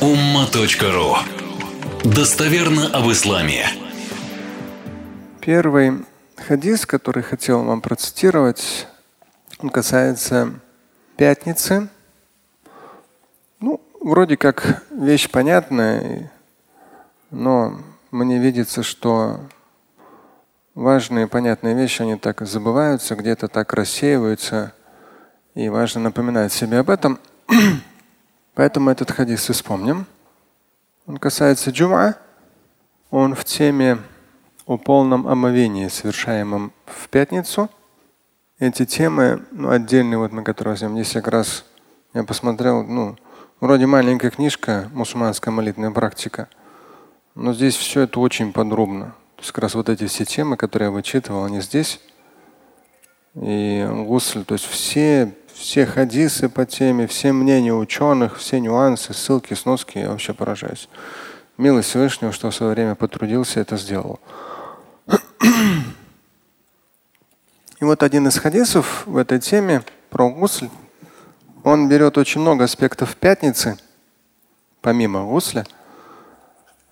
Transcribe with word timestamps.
umma.ru 0.00 1.16
Достоверно 2.04 2.88
об 2.88 3.10
исламе. 3.10 3.66
Первый 5.40 6.04
хадис, 6.36 6.84
который 6.84 7.22
хотел 7.22 7.64
вам 7.64 7.80
процитировать, 7.80 8.88
он 9.58 9.70
касается 9.70 10.52
пятницы. 11.16 11.88
Ну, 13.58 13.80
вроде 14.00 14.36
как 14.36 14.82
вещь 14.90 15.30
понятная, 15.30 16.30
но 17.30 17.80
мне 18.10 18.38
видится, 18.38 18.82
что 18.82 19.40
важные 20.74 21.26
понятные 21.26 21.74
вещи, 21.74 22.02
они 22.02 22.16
так 22.16 22.42
забываются, 22.42 23.16
где-то 23.16 23.48
так 23.48 23.72
рассеиваются. 23.72 24.74
И 25.54 25.70
важно 25.70 26.02
напоминать 26.02 26.52
себе 26.52 26.80
об 26.80 26.90
этом. 26.90 27.18
Поэтому 28.56 28.88
этот 28.88 29.10
хадис 29.10 29.50
вспомним. 29.50 30.06
Он 31.06 31.18
касается 31.18 31.70
джума. 31.70 32.16
Он 33.10 33.34
в 33.34 33.44
теме 33.44 33.98
о 34.64 34.78
полном 34.78 35.28
омовении, 35.28 35.88
совершаемом 35.88 36.72
в 36.86 37.10
пятницу. 37.10 37.68
Эти 38.58 38.86
темы, 38.86 39.44
ну, 39.52 39.68
отдельные, 39.68 40.16
вот 40.16 40.32
мы 40.32 40.42
которые 40.42 40.72
возьмем, 40.72 40.94
здесь 40.94 41.12
как 41.12 41.28
раз 41.28 41.66
я 42.14 42.24
посмотрел, 42.24 42.82
ну, 42.82 43.16
вроде 43.60 43.84
маленькая 43.84 44.30
книжка 44.30 44.88
«Мусульманская 44.94 45.52
молитвенная 45.52 45.90
практика», 45.90 46.48
но 47.34 47.52
здесь 47.52 47.76
все 47.76 48.02
это 48.02 48.18
очень 48.18 48.54
подробно. 48.54 49.14
То 49.36 49.42
есть 49.42 49.52
как 49.52 49.64
раз 49.64 49.74
вот 49.74 49.90
эти 49.90 50.06
все 50.06 50.24
темы, 50.24 50.56
которые 50.56 50.86
я 50.86 50.92
вычитывал, 50.92 51.44
они 51.44 51.60
здесь. 51.60 52.00
И 53.34 53.86
гусль, 54.06 54.44
то 54.44 54.54
есть 54.54 54.64
все 54.64 55.34
все 55.56 55.86
хадисы 55.86 56.48
по 56.48 56.66
теме, 56.66 57.06
все 57.06 57.32
мнения 57.32 57.72
ученых, 57.72 58.36
все 58.36 58.60
нюансы, 58.60 59.14
ссылки, 59.14 59.54
сноски, 59.54 59.98
я 59.98 60.10
вообще 60.10 60.34
поражаюсь. 60.34 60.88
Милость 61.56 61.88
Всевышнего, 61.88 62.32
что 62.32 62.50
в 62.50 62.54
свое 62.54 62.72
время 62.72 62.94
потрудился, 62.94 63.60
это 63.60 63.78
сделал. 63.78 64.20
И 67.80 67.84
вот 67.84 68.02
один 68.02 68.28
из 68.28 68.38
хадисов 68.38 69.06
в 69.06 69.16
этой 69.16 69.40
теме 69.40 69.82
про 70.10 70.28
гусль, 70.28 70.68
он 71.64 71.88
берет 71.88 72.18
очень 72.18 72.42
много 72.42 72.64
аспектов 72.64 73.16
пятницы, 73.16 73.78
помимо 74.82 75.24
гусля, 75.24 75.66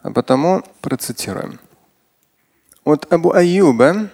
а 0.03 0.11
потому 0.11 0.63
процитируем. 0.81 1.61
От 2.85 3.11
Абу 3.13 3.33
Аюба 3.33 4.09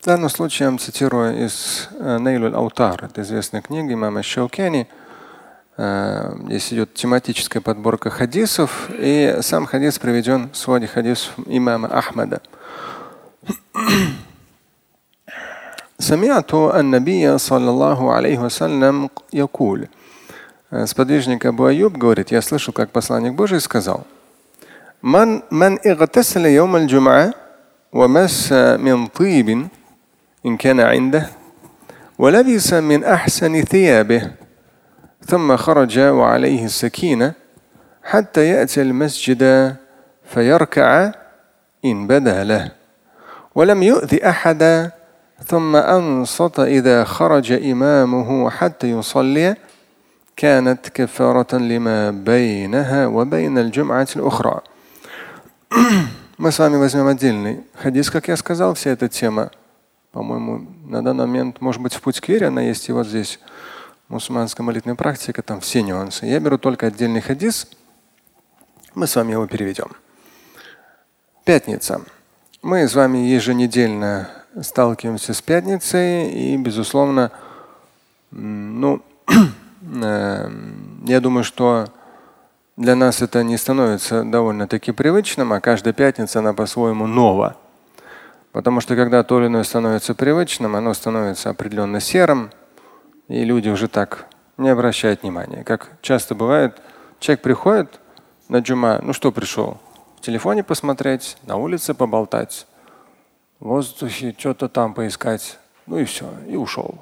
в 0.00 0.04
данном 0.04 0.28
случае 0.28 0.66
я 0.66 0.70
вам 0.70 0.78
цитирую 0.78 1.44
из 1.44 1.88
Нейлуль 1.98 2.54
Аутар, 2.54 3.04
это 3.04 3.22
известная 3.22 3.60
книга 3.60 3.92
имама 3.92 4.22
Шаукяни. 4.22 4.86
Э, 5.76 6.32
здесь 6.46 6.72
идет 6.72 6.94
тематическая 6.94 7.60
подборка 7.60 8.10
хадисов, 8.10 8.88
и 8.90 9.38
сам 9.40 9.66
хадис 9.66 9.98
приведен 9.98 10.50
в 10.52 10.56
своде 10.56 10.86
хадисов 10.86 11.34
имама 11.46 11.88
Ахмада. 11.88 12.40
سمعت 15.98 16.54
النبي 16.54 17.38
صلى 17.38 17.70
الله 17.70 18.12
عليه 18.12 18.38
وسلم 18.38 19.08
يقول 19.32 19.88
Сподвижник 20.84 21.46
Абу 21.46 21.66
Аюб 21.66 21.96
говорит, 21.96 22.32
я 22.32 22.42
слышал, 22.42 22.72
как 22.74 22.90
посланник 22.90 23.34
Божий 23.34 23.60
сказал, 23.60 24.04
من 25.02 25.42
من 25.50 25.78
إن 30.46 30.56
كان 30.56 30.80
عنده 30.80 31.26
ولبس 32.18 32.72
من 32.72 33.04
أحسن 33.04 33.62
ثيابه 33.62 34.30
ثم 35.26 35.56
خرج 35.56 35.98
وعليه 35.98 36.64
السكينة 36.64 37.32
حتى 38.02 38.48
يأتي 38.48 38.82
المسجد 38.82 39.74
فيركع 40.24 41.12
إن 41.84 42.06
بدا 42.06 42.44
له 42.44 42.72
ولم 43.54 43.82
يؤذي 43.82 44.28
أحدا 44.28 44.90
ثم 45.46 45.76
أنصت 45.76 46.60
إذا 46.60 47.04
خرج 47.04 47.52
إمامه 47.52 48.50
حتى 48.50 48.90
يصلي 48.90 49.56
كانت 50.36 50.88
كفارة 50.88 51.56
لما 51.56 52.10
بينها 52.10 53.06
وبين 53.06 53.58
الجمعة 53.58 54.08
الأخرى. 54.16 54.60
Мы 56.38 56.52
с 56.52 56.58
вами 56.58 56.76
возьмем 56.76 57.06
отдельный 57.06 57.64
хадис, 57.74 58.10
как 58.10 58.28
я 58.28 58.36
сказал, 58.36 58.74
вся 58.74 58.90
эта 58.90 59.08
тема 59.08 59.50
По-моему, 60.11 60.67
на 60.85 61.03
данный 61.03 61.25
момент, 61.25 61.61
может 61.61 61.81
быть, 61.81 61.93
в 61.93 62.01
путь 62.01 62.19
к 62.19 62.27
вере 62.27 62.47
она 62.47 62.61
есть 62.61 62.89
и 62.89 62.91
вот 62.91 63.07
здесь. 63.07 63.39
Мусульманская 64.09 64.65
молитвенная 64.65 64.97
практика, 64.97 65.41
там 65.41 65.61
все 65.61 65.81
нюансы. 65.81 66.25
Я 66.25 66.41
беру 66.41 66.57
только 66.57 66.87
отдельный 66.87 67.21
хадис. 67.21 67.65
Мы 68.93 69.07
с 69.07 69.15
вами 69.15 69.31
его 69.31 69.47
переведем. 69.47 69.91
Пятница. 71.45 72.01
Мы 72.61 72.87
с 72.89 72.93
вами 72.93 73.19
еженедельно 73.19 74.29
сталкиваемся 74.61 75.33
с 75.33 75.41
пятницей 75.41 76.29
и, 76.29 76.57
безусловно, 76.57 77.31
ну, 78.31 79.01
э, 79.81 80.51
я 81.05 81.21
думаю, 81.21 81.45
что 81.45 81.87
для 82.75 82.95
нас 82.95 83.21
это 83.21 83.43
не 83.43 83.55
становится 83.55 84.25
довольно-таки 84.25 84.91
привычным, 84.91 85.53
а 85.53 85.61
каждая 85.61 85.93
пятница 85.93 86.39
она 86.39 86.53
по-своему 86.53 87.07
нова. 87.07 87.55
Потому 88.51 88.81
что 88.81 88.95
когда 88.95 89.23
то 89.23 89.39
или 89.39 89.47
иное 89.47 89.63
становится 89.63 90.13
привычным, 90.13 90.75
оно 90.75 90.93
становится 90.93 91.49
определенно 91.49 91.99
серым, 91.99 92.51
и 93.27 93.45
люди 93.45 93.69
уже 93.69 93.87
так 93.87 94.27
не 94.57 94.69
обращают 94.69 95.23
внимания. 95.23 95.63
Как 95.63 95.91
часто 96.01 96.35
бывает, 96.35 96.81
человек 97.19 97.41
приходит 97.41 97.99
на 98.49 98.59
джума, 98.59 98.99
ну 99.01 99.13
что 99.13 99.31
пришел? 99.31 99.79
В 100.17 100.21
телефоне 100.21 100.63
посмотреть, 100.63 101.37
на 101.43 101.55
улице 101.55 101.93
поболтать, 101.93 102.67
в 103.59 103.67
воздухе 103.67 104.35
что-то 104.37 104.67
там 104.67 104.93
поискать, 104.93 105.57
ну 105.85 105.97
и 105.97 106.03
все, 106.03 106.29
и 106.47 106.57
ушел. 106.57 106.95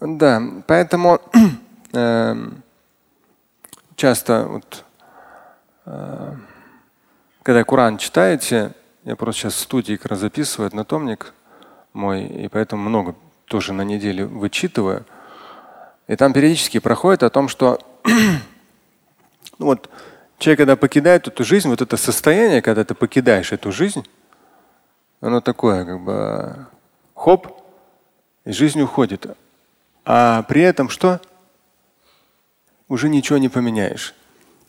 Да, 0.00 0.42
поэтому 0.66 1.20
э, 1.92 2.34
часто 3.96 4.46
вот, 4.48 4.84
э, 5.84 6.34
когда 7.42 7.64
Коран 7.64 7.98
читаете, 7.98 8.72
я 9.04 9.16
просто 9.16 9.42
сейчас 9.42 9.54
в 9.54 9.60
студии 9.60 9.96
как 9.96 10.12
раз 10.12 10.20
записываю 10.20 10.66
однотомник 10.66 11.32
мой, 11.92 12.24
и 12.24 12.48
поэтому 12.48 12.88
много 12.88 13.14
тоже 13.46 13.72
на 13.72 13.82
неделю 13.82 14.28
вычитываю. 14.28 15.04
И 16.06 16.16
там 16.16 16.32
периодически 16.32 16.78
проходит 16.78 17.22
о 17.22 17.30
том, 17.30 17.48
что 17.48 17.80
ну 19.58 19.66
вот, 19.66 19.88
человек, 20.38 20.58
когда 20.58 20.76
покидает 20.76 21.28
эту 21.28 21.44
жизнь, 21.44 21.68
вот 21.68 21.80
это 21.80 21.96
состояние, 21.96 22.62
когда 22.62 22.84
ты 22.84 22.94
покидаешь 22.94 23.52
эту 23.52 23.72
жизнь, 23.72 24.06
оно 25.20 25.40
такое, 25.40 25.84
как 25.84 26.00
бы 26.00 26.66
хоп, 27.14 27.48
и 28.44 28.52
жизнь 28.52 28.80
уходит. 28.80 29.26
А 30.04 30.42
при 30.44 30.62
этом 30.62 30.88
что? 30.88 31.20
Уже 32.88 33.08
ничего 33.08 33.38
не 33.38 33.48
поменяешь. 33.48 34.14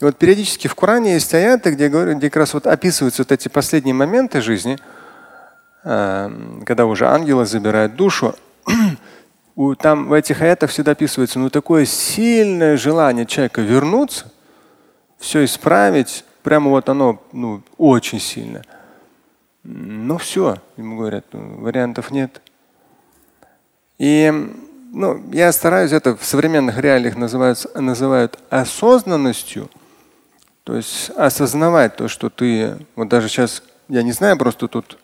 И 0.01 0.03
вот 0.03 0.17
периодически 0.17 0.67
в 0.67 0.73
Коране 0.73 1.13
есть 1.13 1.31
аяты, 1.31 1.71
где, 1.71 1.87
где 1.87 2.29
как 2.29 2.37
раз 2.37 2.55
вот 2.55 2.65
описываются 2.65 3.21
вот 3.21 3.31
эти 3.31 3.49
последние 3.49 3.93
моменты 3.93 4.41
жизни, 4.41 4.79
эм, 5.83 6.63
когда 6.65 6.87
уже 6.87 7.07
ангелы 7.07 7.45
забирают 7.45 7.95
душу. 7.95 8.33
Там 9.79 10.07
в 10.07 10.13
этих 10.13 10.41
аятах 10.41 10.71
всегда 10.71 10.93
описывается 10.93 11.37
ну, 11.37 11.51
такое 11.51 11.85
сильное 11.85 12.77
желание 12.77 13.27
человека 13.27 13.61
вернуться, 13.61 14.31
все 15.19 15.45
исправить, 15.45 16.25
прямо 16.41 16.71
вот 16.71 16.89
оно 16.89 17.21
ну, 17.31 17.61
очень 17.77 18.19
сильно. 18.19 18.63
Ну 19.63 20.17
все, 20.17 20.57
ему 20.77 20.97
говорят, 20.97 21.25
ну, 21.31 21.59
вариантов 21.59 22.09
нет. 22.09 22.41
И 23.99 24.33
ну, 24.91 25.23
я 25.31 25.51
стараюсь 25.51 25.91
это 25.91 26.17
в 26.17 26.25
современных 26.25 26.79
реалиях 26.79 27.15
называют, 27.17 27.63
называют 27.75 28.39
осознанностью– 28.49 29.69
то 30.63 30.75
есть 30.75 31.09
осознавать 31.11 31.95
то, 31.95 32.07
что 32.07 32.29
ты, 32.29 32.77
вот 32.95 33.07
даже 33.07 33.27
сейчас, 33.27 33.63
я 33.87 34.03
не 34.03 34.11
знаю, 34.11 34.37
просто 34.37 34.67
тут 34.67 34.97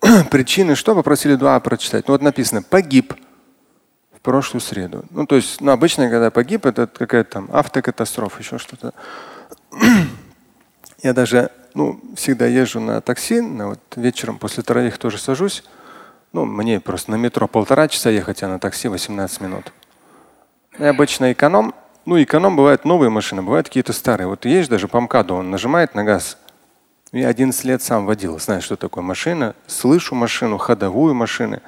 причины, 0.30 0.76
что 0.76 0.94
попросили 0.94 1.34
дуа 1.34 1.58
прочитать. 1.60 2.06
Ну 2.06 2.14
вот 2.14 2.22
написано 2.22 2.62
погиб 2.62 3.14
в 4.12 4.20
прошлую 4.20 4.60
среду. 4.60 5.04
Ну 5.10 5.26
то 5.26 5.36
есть, 5.36 5.60
ну 5.60 5.72
обычно, 5.72 6.08
когда 6.08 6.30
погиб, 6.30 6.66
это 6.66 6.86
какая-то 6.86 7.30
там 7.30 7.50
автокатастрофа, 7.52 8.40
еще 8.40 8.58
что-то. 8.58 8.92
Я 11.02 11.14
даже 11.14 11.50
ну, 11.74 12.00
всегда 12.14 12.46
езжу 12.46 12.80
на 12.80 13.00
такси, 13.00 13.40
на 13.40 13.68
вот 13.68 13.80
вечером 13.96 14.38
после 14.38 14.62
троих 14.62 14.98
тоже 14.98 15.18
сажусь. 15.18 15.64
Ну, 16.32 16.44
мне 16.44 16.80
просто 16.80 17.10
на 17.10 17.16
метро 17.16 17.48
полтора 17.48 17.88
часа 17.88 18.10
ехать, 18.10 18.42
а 18.42 18.48
на 18.48 18.58
такси 18.58 18.88
18 18.88 19.40
минут. 19.40 19.72
И 20.78 20.84
обычно 20.84 21.32
эконом 21.32 21.74
ну, 22.10 22.20
эконом 22.20 22.56
бывают 22.56 22.84
новые 22.84 23.08
машины, 23.08 23.40
бывают 23.40 23.68
какие-то 23.68 23.92
старые. 23.92 24.26
Вот 24.26 24.44
есть 24.44 24.68
даже 24.68 24.88
по 24.88 25.00
МКАДу, 25.00 25.36
он 25.36 25.52
нажимает 25.52 25.94
на 25.94 26.02
газ. 26.02 26.38
Я 27.12 27.28
11 27.28 27.64
лет 27.64 27.82
сам 27.82 28.04
водил, 28.04 28.36
знаю, 28.40 28.62
что 28.62 28.74
такое 28.74 29.04
машина. 29.04 29.54
Слышу 29.68 30.16
машину, 30.16 30.58
ходовую 30.58 31.14
машины. 31.14 31.60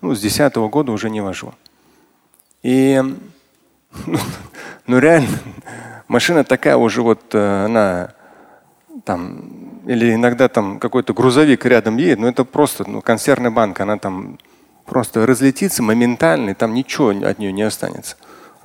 Ну, 0.00 0.12
с 0.12 0.20
10 0.20 0.56
-го 0.56 0.68
года 0.68 0.90
уже 0.90 1.08
не 1.08 1.20
вожу. 1.20 1.54
И 2.64 3.00
ну, 4.06 4.18
ну 4.88 4.98
реально, 4.98 5.38
машина 6.08 6.42
такая 6.42 6.76
уже 6.76 7.02
вот, 7.02 7.22
э, 7.32 7.64
она 7.66 8.08
там, 9.04 9.82
или 9.86 10.14
иногда 10.14 10.48
там 10.48 10.80
какой-то 10.80 11.14
грузовик 11.14 11.64
рядом 11.64 11.96
едет, 11.96 12.18
но 12.18 12.26
это 12.26 12.44
просто 12.44 12.90
ну, 12.90 13.02
консервная 13.02 13.52
банка, 13.52 13.84
она 13.84 13.98
там 13.98 14.40
просто 14.84 15.26
разлетится 15.26 15.84
моментально, 15.84 16.50
и 16.50 16.54
там 16.54 16.74
ничего 16.74 17.10
от 17.10 17.38
нее 17.38 17.52
не 17.52 17.62
останется. 17.62 18.16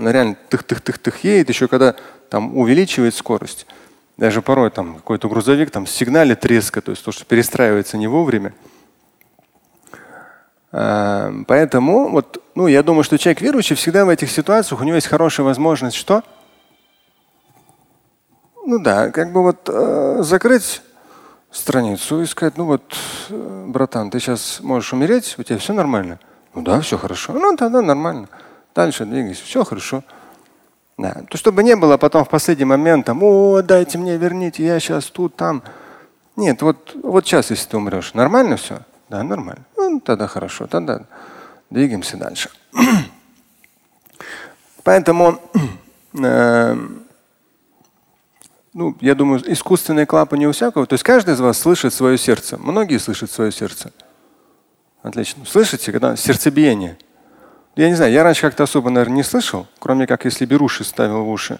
Она 0.01 0.11
реально 0.11 0.35
тых-тых-тых-тых 0.49 1.23
едет, 1.23 1.49
еще 1.49 1.67
когда 1.67 1.95
там 2.29 2.57
увеличивает 2.57 3.13
скорость. 3.13 3.67
Даже 4.17 4.41
порой 4.41 4.71
там 4.71 4.95
какой-то 4.95 5.29
грузовик 5.29 5.69
там 5.69 5.85
сигналит 5.85 6.43
резко, 6.43 6.81
то 6.81 6.89
есть 6.89 7.05
то, 7.05 7.11
что 7.11 7.23
перестраивается 7.23 7.97
не 7.97 8.07
вовремя. 8.07 8.53
А, 10.71 11.31
поэтому 11.47 12.09
вот, 12.09 12.43
ну, 12.55 12.65
я 12.65 12.81
думаю, 12.81 13.03
что 13.03 13.19
человек 13.19 13.41
верующий 13.41 13.75
всегда 13.75 14.03
в 14.05 14.09
этих 14.09 14.31
ситуациях 14.31 14.81
у 14.81 14.83
него 14.83 14.95
есть 14.95 15.05
хорошая 15.05 15.45
возможность 15.45 15.95
что? 15.95 16.23
Ну 18.65 18.79
да, 18.79 19.11
как 19.11 19.31
бы 19.31 19.43
вот 19.43 19.69
э, 19.71 20.17
закрыть 20.21 20.81
страницу 21.51 22.23
и 22.23 22.25
сказать, 22.25 22.57
ну 22.57 22.65
вот, 22.65 22.97
э, 23.29 23.65
братан, 23.67 24.09
ты 24.09 24.19
сейчас 24.19 24.61
можешь 24.61 24.93
умереть, 24.93 25.35
у 25.37 25.43
тебя 25.43 25.59
все 25.59 25.73
нормально. 25.73 26.19
Ну 26.55 26.63
да, 26.63 26.81
все 26.81 26.97
хорошо. 26.97 27.33
Ну 27.33 27.55
тогда 27.55 27.83
нормально. 27.83 28.29
Дальше 28.73 29.05
двигайся, 29.05 29.43
все 29.43 29.63
хорошо. 29.63 30.03
Да. 30.97 31.23
То, 31.29 31.37
чтобы 31.37 31.63
не 31.63 31.75
было 31.75 31.97
потом 31.97 32.23
в 32.23 32.29
последний 32.29 32.65
момент, 32.65 33.05
там, 33.05 33.23
о, 33.23 33.61
дайте 33.61 33.97
мне, 33.97 34.17
верните, 34.17 34.63
я 34.63 34.79
сейчас 34.79 35.05
тут, 35.05 35.35
там. 35.35 35.63
Нет, 36.35 36.61
вот, 36.61 36.95
вот 37.01 37.25
сейчас, 37.25 37.49
если 37.49 37.69
ты 37.69 37.77
умрешь, 37.77 38.13
нормально 38.13 38.57
все? 38.57 38.81
Да, 39.09 39.23
нормально. 39.23 39.65
Ну, 39.75 39.99
тогда 39.99 40.27
хорошо, 40.27 40.67
тогда 40.67 41.01
двигаемся 41.69 42.17
дальше. 42.17 42.49
Поэтому 44.83 45.39
э, 46.13 46.75
ну, 48.73 48.95
я 49.01 49.15
думаю, 49.15 49.41
искусственные 49.51 50.05
клапаны 50.05 50.47
у 50.47 50.53
всякого. 50.53 50.85
То 50.85 50.93
есть 50.93 51.03
каждый 51.03 51.33
из 51.33 51.41
вас 51.41 51.57
слышит 51.57 51.93
свое 51.93 52.17
сердце. 52.17 52.57
Многие 52.57 52.97
слышат 52.99 53.29
свое 53.29 53.51
сердце. 53.51 53.91
Отлично. 55.03 55.45
Слышите, 55.45 55.91
когда 55.91 56.15
сердцебиение? 56.15 56.97
Я 57.75 57.87
не 57.87 57.95
знаю, 57.95 58.11
я 58.11 58.23
раньше 58.23 58.41
как-то 58.41 58.63
особо, 58.63 58.89
наверное, 58.89 59.17
не 59.17 59.23
слышал, 59.23 59.67
кроме 59.79 60.05
как 60.05 60.25
если 60.25 60.45
беруши 60.45 60.83
ставил 60.83 61.23
в 61.23 61.29
уши. 61.29 61.59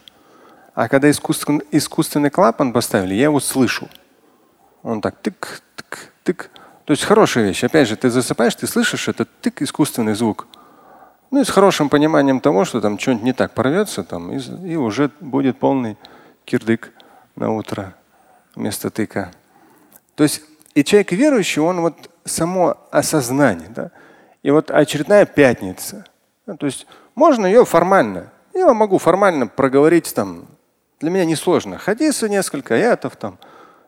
А 0.73 0.87
когда 0.87 1.09
искусственный, 1.09 1.63
искусственный 1.71 2.29
клапан 2.29 2.73
поставили, 2.73 3.13
я 3.13 3.23
его 3.23 3.39
слышу. 3.39 3.89
Он 4.83 5.01
так 5.01 5.15
тык, 5.21 5.61
тык, 5.75 6.11
тык. 6.23 6.49
То 6.85 6.91
есть 6.91 7.03
хорошая 7.03 7.45
вещь. 7.45 7.63
Опять 7.63 7.87
же, 7.87 7.95
ты 7.95 8.09
засыпаешь, 8.09 8.55
ты 8.55 8.67
слышишь 8.67 9.07
этот 9.07 9.29
тык, 9.41 9.61
искусственный 9.61 10.13
звук. 10.13 10.47
Ну 11.29 11.41
и 11.41 11.45
с 11.45 11.49
хорошим 11.49 11.87
пониманием 11.87 12.41
того, 12.41 12.65
что 12.65 12.81
там 12.81 12.99
что-нибудь 12.99 13.23
не 13.23 13.33
так 13.33 13.53
порвется, 13.53 14.03
там, 14.03 14.33
и, 14.33 14.39
и 14.67 14.75
уже 14.75 15.11
будет 15.21 15.59
полный 15.59 15.97
кирдык 16.43 16.91
на 17.37 17.51
утро 17.53 17.95
вместо 18.55 18.89
тыка. 18.89 19.31
То 20.15 20.23
есть 20.23 20.41
и 20.73 20.83
человек 20.83 21.13
верующий, 21.13 21.61
он 21.61 21.81
вот 21.81 22.09
само 22.25 22.77
осознание, 22.91 23.69
да? 23.69 23.91
И 24.43 24.51
вот 24.51 24.71
очередная 24.71 25.25
пятница. 25.25 26.05
Да, 26.45 26.55
то 26.55 26.65
есть 26.65 26.88
можно 27.15 27.45
ее 27.45 27.65
формально. 27.65 28.31
Я 28.53 28.73
могу 28.73 28.97
формально 28.97 29.47
проговорить 29.47 30.13
там. 30.13 30.47
Для 30.99 31.09
меня 31.09 31.25
несложно. 31.25 31.77
Хадисы 31.77 32.29
несколько 32.29 32.75
аятов 32.75 33.15
там. 33.15 33.38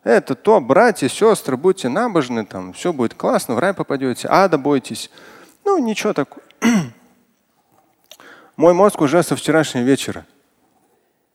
Это 0.03 0.35
то, 0.35 0.59
братья, 0.59 1.07
сестры, 1.07 1.55
будьте 1.55 1.87
набожны, 1.87 2.45
там, 2.45 2.73
все 2.73 2.91
будет 2.91 3.13
классно, 3.13 3.55
в 3.55 3.59
рай 3.59 3.73
попадете, 3.73 4.27
ада 4.29 4.57
бойтесь. 4.57 5.09
Ну, 5.63 5.77
ничего 5.77 6.11
такого. 6.11 6.43
Мой 8.57 8.73
мозг 8.73 8.99
уже 8.99 9.23
со 9.23 9.37
вчерашнего 9.37 9.83
вечера. 9.83 10.25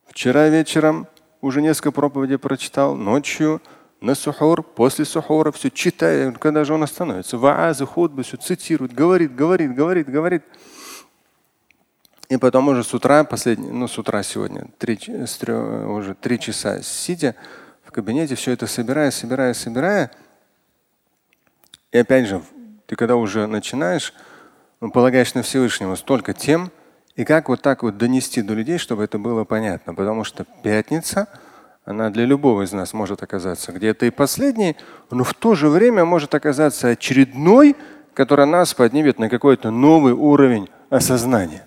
Вчера 0.06 0.48
вечером 0.48 1.06
уже 1.40 1.62
несколько 1.62 1.92
проповедей 1.92 2.38
прочитал, 2.38 2.94
ночью 2.94 3.62
на 4.00 4.14
сухур, 4.14 4.62
после 4.62 5.04
сухура 5.04 5.50
все 5.50 5.70
читая, 5.70 6.32
когда 6.32 6.64
же 6.64 6.74
он 6.74 6.82
остановится. 6.82 7.36
Ваазы, 7.36 7.84
худбы, 7.84 8.22
все 8.22 8.36
цитирует, 8.36 8.92
говорит, 8.92 9.34
говорит, 9.34 9.74
говорит, 9.74 10.08
говорит. 10.08 10.42
И 12.28 12.36
потом 12.36 12.68
уже 12.68 12.84
с 12.84 12.92
утра, 12.92 13.24
последний, 13.24 13.70
ну 13.70 13.88
с 13.88 13.98
утра 13.98 14.22
сегодня, 14.22 14.68
три, 14.78 14.98
уже 15.08 16.14
три 16.14 16.38
часа 16.38 16.82
сидя 16.82 17.34
в 17.82 17.90
кабинете, 17.90 18.34
все 18.34 18.52
это 18.52 18.66
собирая, 18.66 19.10
собирая, 19.10 19.54
собирая. 19.54 20.10
И 21.90 21.98
опять 21.98 22.26
же, 22.26 22.42
ты 22.86 22.96
когда 22.96 23.16
уже 23.16 23.46
начинаешь, 23.46 24.12
ну, 24.80 24.90
полагаешь 24.90 25.34
на 25.34 25.42
Всевышнего 25.42 25.94
столько 25.94 26.34
тем, 26.34 26.70
и 27.16 27.24
как 27.24 27.48
вот 27.48 27.62
так 27.62 27.82
вот 27.82 27.96
донести 27.96 28.42
до 28.42 28.54
людей, 28.54 28.78
чтобы 28.78 29.04
это 29.04 29.18
было 29.18 29.44
понятно? 29.44 29.94
Потому 29.94 30.22
что 30.22 30.44
пятница, 30.62 31.28
она 31.88 32.10
для 32.10 32.26
любого 32.26 32.62
из 32.62 32.72
нас 32.72 32.92
может 32.92 33.22
оказаться 33.22 33.72
где-то 33.72 34.04
и 34.04 34.10
последней, 34.10 34.76
но 35.10 35.24
в 35.24 35.32
то 35.32 35.54
же 35.54 35.70
время 35.70 36.04
может 36.04 36.34
оказаться 36.34 36.88
очередной, 36.88 37.76
которая 38.12 38.46
нас 38.46 38.74
поднимет 38.74 39.18
на 39.18 39.30
какой-то 39.30 39.70
новый 39.70 40.12
уровень 40.12 40.68
осознания. 40.90 41.66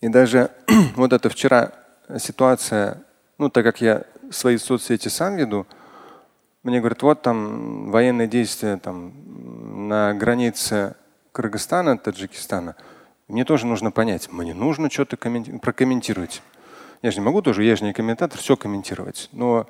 И 0.00 0.06
даже 0.06 0.52
вот 0.94 1.12
эта 1.12 1.28
вчера 1.28 1.72
ситуация, 2.16 3.02
ну 3.38 3.48
так 3.48 3.64
как 3.64 3.80
я 3.80 4.04
свои 4.30 4.56
соцсети 4.56 5.08
сам 5.08 5.34
веду, 5.34 5.66
мне 6.62 6.78
говорят, 6.78 7.02
вот 7.02 7.22
там 7.22 7.90
военные 7.90 8.28
действия 8.28 8.76
там, 8.76 9.88
на 9.88 10.14
границе 10.14 10.94
Кыргызстана, 11.32 11.98
Таджикистана– 11.98 12.76
мне 13.28 13.44
тоже 13.44 13.66
нужно 13.66 13.90
понять, 13.90 14.30
мне 14.30 14.52
нужно 14.52 14.90
что-то 14.90 15.16
прокомментировать. 15.16 16.42
Я 17.04 17.10
же 17.10 17.18
не 17.18 17.24
могу 17.26 17.42
тоже, 17.42 17.62
я 17.64 17.76
же 17.76 17.84
не 17.84 17.92
комментатор, 17.92 18.40
все 18.40 18.56
комментировать. 18.56 19.28
Но 19.32 19.66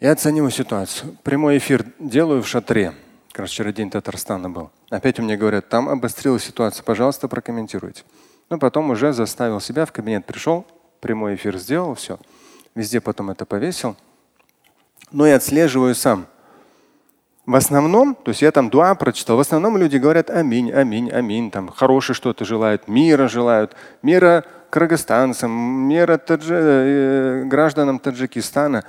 я 0.00 0.10
оцениваю 0.10 0.50
ситуацию. 0.50 1.16
Прямой 1.22 1.58
эфир 1.58 1.86
делаю 2.00 2.42
в 2.42 2.48
шатре. 2.48 2.94
Как 3.30 3.42
раз 3.42 3.50
вчера 3.50 3.70
день 3.70 3.90
Татарстана 3.90 4.50
был. 4.50 4.72
Опять 4.90 5.20
меня 5.20 5.36
говорят, 5.36 5.68
там 5.68 5.88
обострилась 5.88 6.42
ситуация, 6.42 6.82
пожалуйста, 6.82 7.28
прокомментируйте. 7.28 8.02
Ну, 8.50 8.58
потом 8.58 8.90
уже 8.90 9.12
заставил 9.12 9.60
себя, 9.60 9.86
в 9.86 9.92
кабинет 9.92 10.26
пришел, 10.26 10.66
прямой 10.98 11.36
эфир 11.36 11.58
сделал, 11.58 11.94
все. 11.94 12.18
Везде 12.74 13.00
потом 13.00 13.30
это 13.30 13.46
повесил. 13.46 13.94
Но 15.12 15.28
я 15.28 15.36
отслеживаю 15.36 15.94
сам. 15.94 16.26
В 17.46 17.56
основном, 17.56 18.14
то 18.14 18.30
есть 18.30 18.40
я 18.40 18.50
там 18.52 18.70
дуа 18.70 18.94
прочитал, 18.94 19.36
в 19.36 19.40
основном 19.40 19.76
люди 19.76 19.98
говорят 19.98 20.30
аминь, 20.30 20.72
аминь, 20.72 21.10
аминь, 21.10 21.50
там 21.50 21.68
хорошее 21.68 22.16
что-то 22.16 22.46
желают, 22.46 22.88
мира 22.88 23.28
желают, 23.28 23.76
мира 24.02 24.44
кыргызстанцам, 24.70 25.50
мира 25.50 26.16
таджи, 26.16 26.54
э, 26.54 27.44
гражданам 27.44 27.98
Таджикистана. 27.98 28.84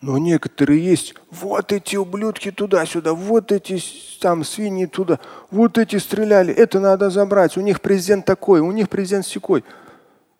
Но 0.00 0.16
некоторые 0.16 0.82
есть, 0.82 1.14
вот 1.30 1.72
эти 1.72 1.96
ублюдки 1.96 2.50
туда-сюда, 2.50 3.12
вот 3.12 3.52
эти 3.52 3.82
там 4.18 4.44
свиньи 4.44 4.86
туда, 4.86 5.20
вот 5.50 5.76
эти 5.76 5.96
стреляли, 5.96 6.54
это 6.54 6.80
надо 6.80 7.10
забрать, 7.10 7.58
у 7.58 7.60
них 7.60 7.82
президент 7.82 8.24
такой, 8.24 8.60
у 8.60 8.72
них 8.72 8.88
президент 8.88 9.26
секой. 9.26 9.62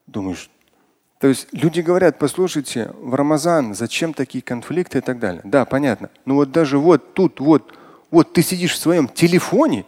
Думаешь, 0.06 0.48
то 1.20 1.28
есть 1.28 1.48
люди 1.52 1.82
говорят, 1.82 2.18
послушайте, 2.18 2.92
в 2.98 3.14
Рамазан 3.14 3.74
зачем 3.74 4.14
такие 4.14 4.42
конфликты 4.42 4.98
и 4.98 5.00
так 5.02 5.18
далее. 5.18 5.42
Да, 5.44 5.66
понятно. 5.66 6.08
Но 6.24 6.34
вот 6.36 6.50
даже 6.50 6.78
вот 6.78 7.12
тут, 7.12 7.40
вот, 7.40 7.74
вот 8.10 8.32
ты 8.32 8.42
сидишь 8.42 8.72
в 8.72 8.78
своем 8.78 9.06
телефоне, 9.06 9.84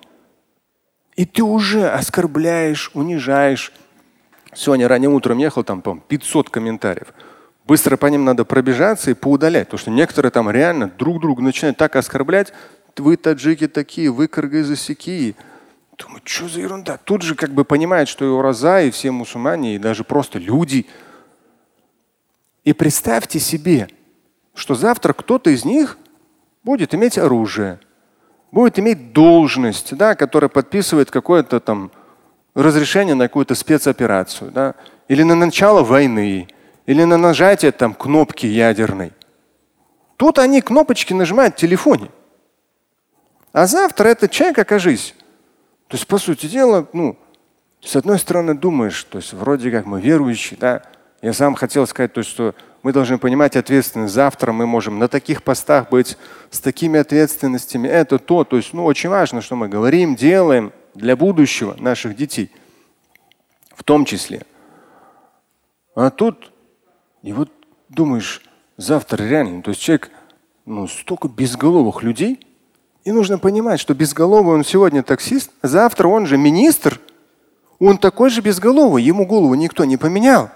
и 1.16 1.24
ты 1.24 1.42
уже 1.42 1.88
оскорбляешь, 1.88 2.90
унижаешь. 2.92 3.72
Сегодня 4.54 4.86
ранним 4.86 5.14
утром 5.14 5.38
ехал, 5.38 5.64
там, 5.64 5.80
по 5.80 5.96
500 5.96 6.50
комментариев. 6.50 7.14
Быстро 7.64 7.96
по 7.96 8.06
ним 8.06 8.26
надо 8.26 8.44
пробежаться 8.44 9.10
и 9.10 9.14
поудалять. 9.14 9.68
Потому 9.68 9.78
что 9.78 9.90
некоторые 9.90 10.32
там 10.32 10.50
реально 10.50 10.92
друг 10.98 11.18
друга 11.18 11.42
начинают 11.42 11.78
так 11.78 11.96
оскорблять. 11.96 12.52
Вы 12.98 13.16
таджики 13.16 13.68
такие, 13.68 14.10
вы 14.10 14.28
кыргызы 14.28 14.76
сякие. 14.76 15.34
Думаю, 15.96 16.20
что 16.24 16.48
за 16.50 16.60
ерунда? 16.60 16.98
Тут 16.98 17.22
же 17.22 17.34
как 17.34 17.52
бы 17.52 17.64
понимают, 17.64 18.10
что 18.10 18.26
и 18.26 18.28
ураза, 18.28 18.82
и 18.82 18.90
все 18.90 19.10
мусульмане, 19.10 19.76
и 19.76 19.78
даже 19.78 20.04
просто 20.04 20.38
люди– 20.38 20.84
и 22.64 22.72
представьте 22.72 23.40
себе, 23.40 23.88
что 24.54 24.74
завтра 24.74 25.12
кто-то 25.12 25.50
из 25.50 25.64
них 25.64 25.98
будет 26.62 26.94
иметь 26.94 27.18
оружие, 27.18 27.80
будет 28.50 28.78
иметь 28.78 29.12
должность, 29.12 29.96
да, 29.96 30.14
которая 30.14 30.48
подписывает 30.48 31.10
какое-то 31.10 31.60
там 31.60 31.90
разрешение 32.54 33.14
на 33.14 33.28
какую-то 33.28 33.54
спецоперацию, 33.54 34.50
да, 34.50 34.74
или 35.08 35.22
на 35.22 35.34
начало 35.34 35.82
войны, 35.82 36.48
или 36.86 37.04
на 37.04 37.16
нажатие 37.16 37.72
там 37.72 37.94
кнопки 37.94 38.46
ядерной. 38.46 39.12
Тут 40.16 40.38
они 40.38 40.60
кнопочки 40.60 41.12
нажимают 41.12 41.54
в 41.54 41.58
телефоне. 41.58 42.10
А 43.52 43.66
завтра 43.66 44.08
этот 44.08 44.30
человек, 44.30 44.58
окажись. 44.58 45.14
То 45.88 45.96
есть, 45.96 46.06
по 46.06 46.18
сути 46.18 46.46
дела, 46.46 46.86
ну, 46.92 47.18
с 47.80 47.96
одной 47.96 48.18
стороны 48.18 48.54
думаешь, 48.54 49.02
то 49.04 49.18
есть 49.18 49.32
вроде 49.32 49.70
как 49.70 49.84
мы 49.84 50.00
верующие, 50.00 50.58
да, 50.58 50.82
я 51.22 51.32
сам 51.32 51.54
хотел 51.54 51.86
сказать 51.86 52.12
то, 52.12 52.24
что 52.24 52.54
мы 52.82 52.92
должны 52.92 53.16
понимать 53.16 53.56
ответственность. 53.56 54.12
Завтра 54.12 54.50
мы 54.50 54.66
можем 54.66 54.98
на 54.98 55.06
таких 55.06 55.44
постах 55.44 55.88
быть 55.88 56.18
с 56.50 56.58
такими 56.58 56.98
ответственностями. 56.98 57.86
Это 57.86 58.18
то. 58.18 58.42
То 58.42 58.56
есть 58.56 58.72
ну, 58.72 58.84
очень 58.84 59.08
важно, 59.08 59.40
что 59.40 59.54
мы 59.54 59.68
говорим, 59.68 60.16
делаем 60.16 60.72
для 60.94 61.14
будущего 61.14 61.76
наших 61.78 62.16
детей. 62.16 62.50
В 63.72 63.84
том 63.84 64.04
числе. 64.04 64.42
А 65.94 66.10
тут, 66.10 66.50
и 67.22 67.32
вот 67.32 67.50
думаешь, 67.88 68.42
завтра 68.76 69.22
реально, 69.22 69.62
то 69.62 69.70
есть 69.70 69.80
человек, 69.80 70.10
ну, 70.66 70.88
столько 70.88 71.28
безголовых 71.28 72.02
людей, 72.02 72.44
и 73.04 73.12
нужно 73.12 73.38
понимать, 73.38 73.78
что 73.78 73.94
безголовый 73.94 74.54
он 74.54 74.64
сегодня 74.64 75.02
таксист, 75.02 75.52
завтра 75.62 76.08
он 76.08 76.26
же 76.26 76.36
министр, 76.36 77.00
он 77.78 77.98
такой 77.98 78.30
же 78.30 78.40
безголовый, 78.40 79.02
ему 79.02 79.26
голову 79.26 79.54
никто 79.54 79.84
не 79.84 79.96
поменял. 79.96 80.50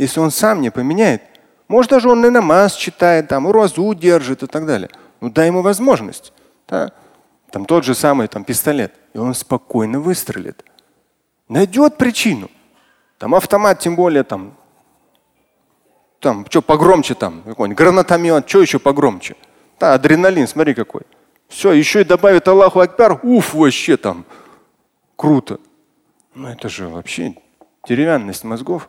Если 0.00 0.18
он 0.18 0.30
сам 0.30 0.62
не 0.62 0.70
поменяет, 0.70 1.20
может 1.68 1.90
даже 1.90 2.08
он 2.08 2.24
и 2.24 2.30
намаз 2.30 2.74
читает, 2.74 3.28
там, 3.28 3.46
и 3.46 3.52
розу 3.52 3.92
держит 3.92 4.42
и 4.42 4.46
так 4.46 4.64
далее. 4.64 4.88
Ну 5.20 5.28
дай 5.30 5.48
ему 5.48 5.60
возможность. 5.60 6.32
Да? 6.66 6.92
Там 7.50 7.66
тот 7.66 7.84
же 7.84 7.94
самый 7.94 8.26
там, 8.26 8.44
пистолет. 8.44 8.94
И 9.12 9.18
он 9.18 9.34
спокойно 9.34 10.00
выстрелит. 10.00 10.64
Найдет 11.50 11.98
причину. 11.98 12.50
Там 13.18 13.34
автомат, 13.34 13.80
тем 13.80 13.94
более, 13.94 14.22
там, 14.22 14.54
там, 16.18 16.46
что 16.48 16.62
погромче 16.62 17.14
там, 17.14 17.42
какой-нибудь 17.42 17.76
гранатомет, 17.76 18.48
что 18.48 18.62
еще 18.62 18.78
погромче. 18.78 19.36
Да, 19.78 19.92
адреналин, 19.92 20.48
смотри 20.48 20.72
какой. 20.72 21.02
Все, 21.46 21.72
еще 21.72 22.00
и 22.00 22.04
добавит 22.04 22.48
Аллаху 22.48 22.80
Акбар, 22.80 23.20
уф, 23.22 23.52
вообще 23.52 23.98
там. 23.98 24.24
Круто. 25.16 25.60
Ну 26.34 26.48
это 26.48 26.70
же 26.70 26.88
вообще 26.88 27.34
деревянность 27.86 28.44
мозгов. 28.44 28.88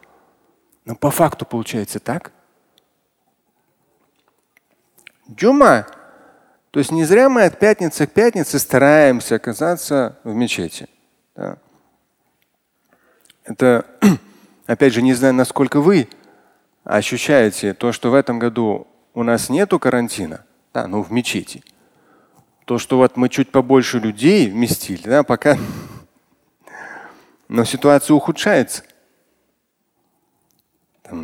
Но 0.85 0.95
по 0.95 1.11
факту 1.11 1.45
получается 1.45 1.99
так. 1.99 2.31
Джума. 5.29 5.87
То 6.71 6.79
есть 6.79 6.91
не 6.91 7.03
зря 7.03 7.29
мы 7.29 7.43
от 7.43 7.59
пятницы 7.59 8.07
к 8.07 8.11
пятнице 8.11 8.57
стараемся 8.57 9.35
оказаться 9.35 10.17
в 10.23 10.33
мечети. 10.33 10.87
Да. 11.35 11.57
Это, 13.43 13.85
опять 14.65 14.93
же, 14.93 15.01
не 15.01 15.13
знаю, 15.13 15.33
насколько 15.33 15.81
вы 15.81 16.07
ощущаете 16.83 17.73
то, 17.73 17.91
что 17.91 18.11
в 18.11 18.13
этом 18.13 18.39
году 18.39 18.87
у 19.13 19.23
нас 19.23 19.49
нету 19.49 19.79
карантина, 19.79 20.45
да, 20.73 20.87
ну 20.87 21.01
в 21.01 21.11
мечети. 21.11 21.63
То, 22.65 22.77
что 22.77 22.97
вот 22.97 23.17
мы 23.17 23.27
чуть 23.27 23.51
побольше 23.51 23.99
людей 23.99 24.49
вместили, 24.49 25.03
да, 25.03 25.23
пока 25.23 25.57
но 27.49 27.65
ситуация 27.65 28.13
ухудшается. 28.15 28.83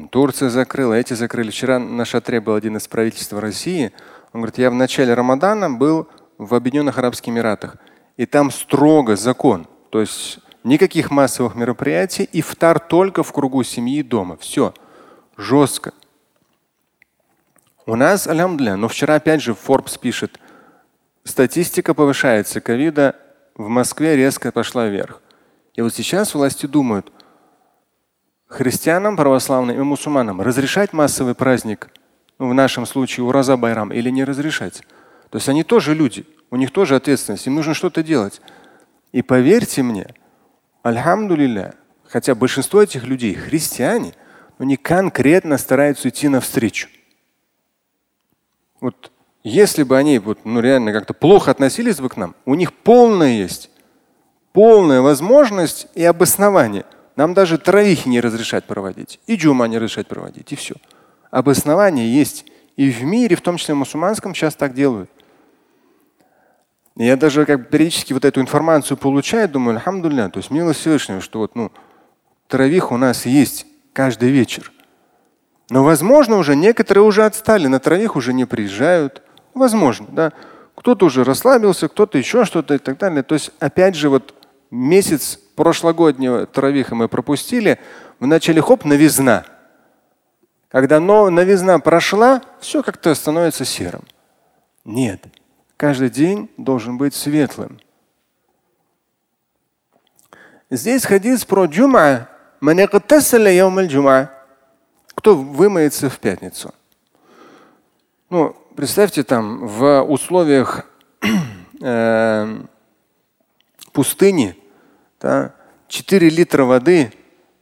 Турция 0.10 0.50
закрыла, 0.50 0.94
эти 0.94 1.14
закрыли. 1.14 1.50
Вчера 1.50 1.80
на 1.80 2.06
шатре 2.06 2.42
был 2.42 2.56
один 2.56 2.78
из 2.78 2.88
правительства 2.88 3.40
России. 3.40 3.94
Он 4.34 4.42
говорит, 4.42 4.58
я 4.58 4.70
в 4.70 4.74
начале 4.74 5.14
Рамадана 5.14 5.70
был 5.70 6.10
в 6.38 6.54
Объединенных 6.56 6.98
Арабских 6.98 7.30
Эмиратах. 7.30 7.78
И 8.18 8.26
там 8.26 8.52
строго 8.52 9.16
закон. 9.16 9.68
То 9.90 10.02
есть 10.02 10.40
никаких 10.64 11.12
массовых 11.12 11.56
мероприятий, 11.56 12.24
и 12.24 12.42
втар 12.42 12.80
только 12.80 13.24
в 13.24 13.32
кругу 13.32 13.64
семьи 13.64 14.00
и 14.00 14.04
дома. 14.04 14.38
Все. 14.38 14.74
Жестко. 15.38 15.94
У 17.86 17.96
нас, 17.96 18.28
алямдля, 18.28 18.76
но 18.76 18.90
вчера 18.90 19.16
опять 19.16 19.42
же 19.42 19.54
Forbes 19.54 19.98
пишет, 19.98 20.40
статистика 21.24 21.94
повышается, 21.94 22.60
ковида 22.60 23.16
в 23.56 23.70
Москве 23.70 24.18
резко 24.18 24.52
пошла 24.52 24.88
вверх. 24.88 25.22
И 25.74 25.82
вот 25.82 25.94
сейчас 25.94 26.34
власти 26.34 26.66
думают, 26.66 27.12
христианам, 28.48 29.16
православным 29.16 29.78
и 29.78 29.84
мусульманам 29.84 30.42
разрешать 30.42 30.94
массовый 30.94 31.36
праздник, 31.36 31.90
ну, 32.40 32.50
в 32.50 32.54
нашем 32.54 32.86
случае 32.86 33.26
Ураза 33.26 33.58
Байрам, 33.58 33.92
или 33.92 34.10
не 34.10 34.24
разрешать. 34.24 34.82
То 35.30 35.38
есть 35.38 35.50
они 35.50 35.64
тоже 35.64 35.94
люди, 35.94 36.26
у 36.52 36.56
них 36.56 36.72
тоже 36.72 36.96
ответственность, 36.96 37.48
им 37.48 37.56
нужно 37.56 37.74
что-то 37.74 38.04
делать. 38.04 38.42
И 39.12 39.22
поверьте 39.22 39.84
мне, 39.84 40.08
альхамдулилля, 40.84 41.76
хотя 42.06 42.36
большинство 42.36 42.82
этих 42.82 43.04
людей 43.04 43.34
христиане, 43.34 44.14
но 44.58 44.64
они 44.64 44.78
конкретно 44.78 45.58
стараются 45.58 46.10
идти 46.10 46.30
навстречу. 46.30 46.90
Вот 48.80 49.12
если 49.44 49.84
бы 49.84 49.98
они 49.98 50.20
вот, 50.20 50.40
ну, 50.46 50.60
реально 50.60 50.94
как-то 50.94 51.14
плохо 51.14 51.52
относились 51.52 52.00
бы 52.00 52.10
к 52.10 52.18
нам, 52.18 52.36
у 52.46 52.56
них 52.56 52.74
полное 52.74 53.30
есть 53.30 53.72
полная 54.58 55.02
возможность 55.02 55.86
и 55.94 56.04
обоснование. 56.04 56.84
Нам 57.18 57.34
даже 57.34 57.58
троих 57.58 58.06
не 58.06 58.22
разрешать 58.22 58.66
проводить, 58.66 59.20
и 59.26 59.36
джума 59.36 59.66
не 59.66 59.80
разрешать 59.80 60.08
проводить, 60.08 60.54
и 60.54 60.56
все. 60.56 60.76
Обоснование 61.32 62.14
есть 62.14 62.46
и 62.78 62.92
в 62.92 63.04
мире, 63.04 63.36
в 63.36 63.42
том 63.42 63.58
числе 63.58 63.74
в 63.74 63.78
мусульманском, 63.78 64.36
сейчас 64.36 64.56
так 64.56 64.76
делают. 64.76 65.10
Я 66.96 67.18
даже 67.18 67.48
как 67.48 67.70
периодически 67.70 68.14
вот 68.14 68.24
эту 68.24 68.40
информацию 68.40 68.98
получаю, 68.98 69.50
думаю, 69.50 69.78
алхамдулля, 69.78 70.30
то 70.30 70.38
есть 70.38 70.52
милость 70.52 70.82
Всевышнего, 70.82 71.20
что 71.20 71.40
вот 71.40 71.56
ну, 71.56 71.72
травих 72.48 72.92
у 72.92 72.98
нас 72.98 73.26
есть 73.26 73.66
каждый 73.94 74.30
вечер. 74.30 74.72
Но, 75.72 75.84
возможно, 75.84 76.38
уже 76.38 76.56
некоторые 76.56 77.04
уже 77.04 77.26
отстали, 77.26 77.66
на 77.66 77.80
травих 77.80 78.16
уже 78.16 78.32
не 78.32 78.46
приезжают. 78.46 79.24
Возможно, 79.56 80.06
да. 80.12 80.34
Кто-то 80.76 81.08
уже 81.08 81.24
расслабился, 81.24 81.88
кто-то 81.88 82.20
еще 82.20 82.46
что-то 82.46 82.76
и 82.76 82.78
так 82.78 83.00
далее. 83.00 83.24
То 83.24 83.34
есть, 83.34 83.52
опять 83.60 83.96
же, 83.96 84.10
вот 84.10 84.36
месяц 84.70 85.40
прошлогоднего 85.58 86.46
травиха 86.46 86.96
мы 86.96 87.10
пропустили, 87.10 87.80
в 88.20 88.28
начале 88.28 88.62
хоп, 88.62 88.86
новизна. 88.86 89.44
Когда 90.70 91.00
новизна 91.30 91.80
прошла, 91.80 92.44
все 92.62 92.84
как-то 92.84 93.14
становится 93.16 93.66
серым. 93.66 94.04
Нет, 94.86 95.26
каждый 95.76 96.12
день 96.12 96.50
должен 96.58 96.98
быть 96.98 97.16
светлым. 97.16 97.80
Здесь 100.70 101.06
хадис 101.06 101.44
про 101.44 101.66
джума. 103.88 104.32
Кто 105.16 105.36
вымоется 105.36 106.10
в 106.10 106.20
пятницу? 106.20 106.74
Ну, 108.30 108.56
представьте 108.76 109.24
там 109.24 109.66
в 109.66 110.04
условиях 110.04 110.86
э, 111.82 112.58
пустыне 113.92 114.56
да, 115.20 115.54
4 115.88 116.30
литра 116.30 116.64
воды, 116.64 117.12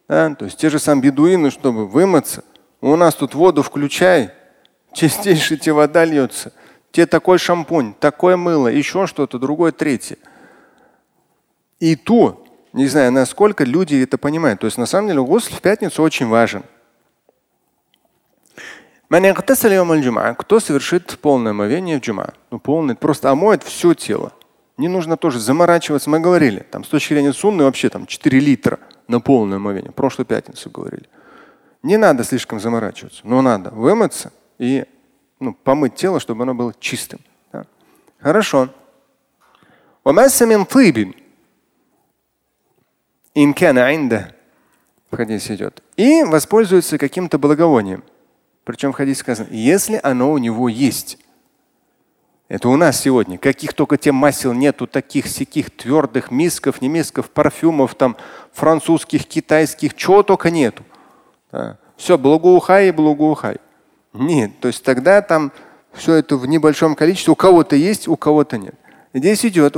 да, 0.08 0.34
то 0.36 0.46
есть 0.46 0.58
те 0.58 0.70
же 0.70 0.80
самые 0.80 1.04
бедуины, 1.04 1.52
чтобы 1.52 1.88
вымыться. 1.88 2.44
У 2.82 2.96
нас 2.96 3.16
тут 3.16 3.34
воду 3.34 3.64
включай, 3.64 4.32
чистейшая 4.94 5.58
тебе 5.58 5.74
вода 5.74 6.06
льется. 6.06 6.54
Тебе 6.92 7.06
такой 7.08 7.38
шампунь, 7.40 7.94
такое 7.94 8.38
мыло, 8.38 8.68
еще 8.68 9.08
что-то, 9.08 9.38
другое, 9.38 9.72
третье. 9.72 10.18
И 11.80 11.96
то, 11.96 12.46
не 12.72 12.88
знаю, 12.88 13.12
насколько 13.12 13.64
люди 13.64 14.02
это 14.02 14.18
понимают. 14.18 14.62
То 14.62 14.66
есть 14.66 14.78
на 14.78 14.86
самом 14.86 15.10
деле 15.10 15.22
гусль 15.22 15.54
в 15.54 15.62
пятницу 15.62 16.02
очень 16.02 16.28
важен. 16.28 16.64
Кто 20.34 20.60
совершит 20.60 21.20
полное 21.20 21.52
омовение 21.52 22.00
в 22.00 22.02
джума? 22.02 22.34
Ну, 22.50 22.60
полное, 22.60 22.96
просто 22.96 23.30
омоет 23.30 23.64
все 23.64 23.94
тело. 23.94 24.34
Не 24.78 24.88
нужно 24.88 25.16
тоже 25.16 25.40
заморачиваться. 25.40 26.10
Мы 26.10 26.20
говорили, 26.20 26.66
там 26.70 26.84
с 26.84 26.88
точки 26.88 27.14
зрения 27.14 27.34
сунны 27.34 27.64
вообще 27.64 27.90
там 27.90 28.06
4 28.06 28.40
литра 28.40 28.80
на 29.08 29.22
полное 29.22 29.58
омовение. 29.58 29.92
Прошлую 29.92 30.26
пятницу 30.26 30.70
говорили. 30.70 31.08
Не 31.82 31.98
надо 31.98 32.24
слишком 32.24 32.60
заморачиваться, 32.60 33.22
но 33.24 33.42
надо 33.42 33.70
вымыться 33.70 34.34
и 34.58 34.86
ну, 35.40 35.54
помыть 35.54 35.96
тело, 35.96 36.20
чтобы 36.20 36.44
оно 36.44 36.56
было 36.56 36.74
чистым. 36.80 37.20
Да? 37.54 37.66
Хорошо. 38.20 38.70
В 45.12 45.16
хадисе 45.16 45.56
идет. 45.56 45.84
И 45.96 46.24
воспользуется 46.24 46.98
каким-то 46.98 47.38
благовонием. 47.38 48.04
Причем 48.64 48.92
в 48.92 48.96
хадисе 48.96 49.20
сказано, 49.20 49.48
если 49.52 50.00
оно 50.02 50.32
у 50.32 50.38
него 50.38 50.68
есть. 50.68 51.20
Это 52.48 52.70
у 52.70 52.76
нас 52.76 53.00
сегодня. 53.00 53.38
Каких 53.38 53.74
только 53.74 53.98
тем 53.98 54.16
масел 54.16 54.54
нету, 54.54 54.86
таких 54.86 55.28
сяких 55.28 55.72
твердых 55.72 56.30
мисков, 56.30 56.82
не 56.82 56.90
мисков, 56.90 57.30
парфюмов, 57.32 57.96
там, 57.96 58.16
французских, 58.54 59.26
китайских, 59.26 59.96
чего 59.96 60.22
только 60.22 60.52
нету. 60.52 60.84
Да. 61.52 61.78
Все, 61.98 62.18
благоухай 62.18 62.90
и 62.90 62.92
благоухай. 62.92 63.58
Нет, 64.14 64.60
то 64.60 64.68
есть 64.68 64.84
тогда 64.84 65.22
там 65.22 65.52
все 65.94 66.16
это 66.16 66.38
в 66.38 66.46
небольшом 66.46 66.96
количестве. 66.96 67.34
У 67.34 67.36
кого-то 67.36 67.76
есть, 67.76 68.08
у 68.08 68.16
кого-то 68.16 68.58
нет. 68.58 68.76
Здесь 69.14 69.46
идет 69.46 69.76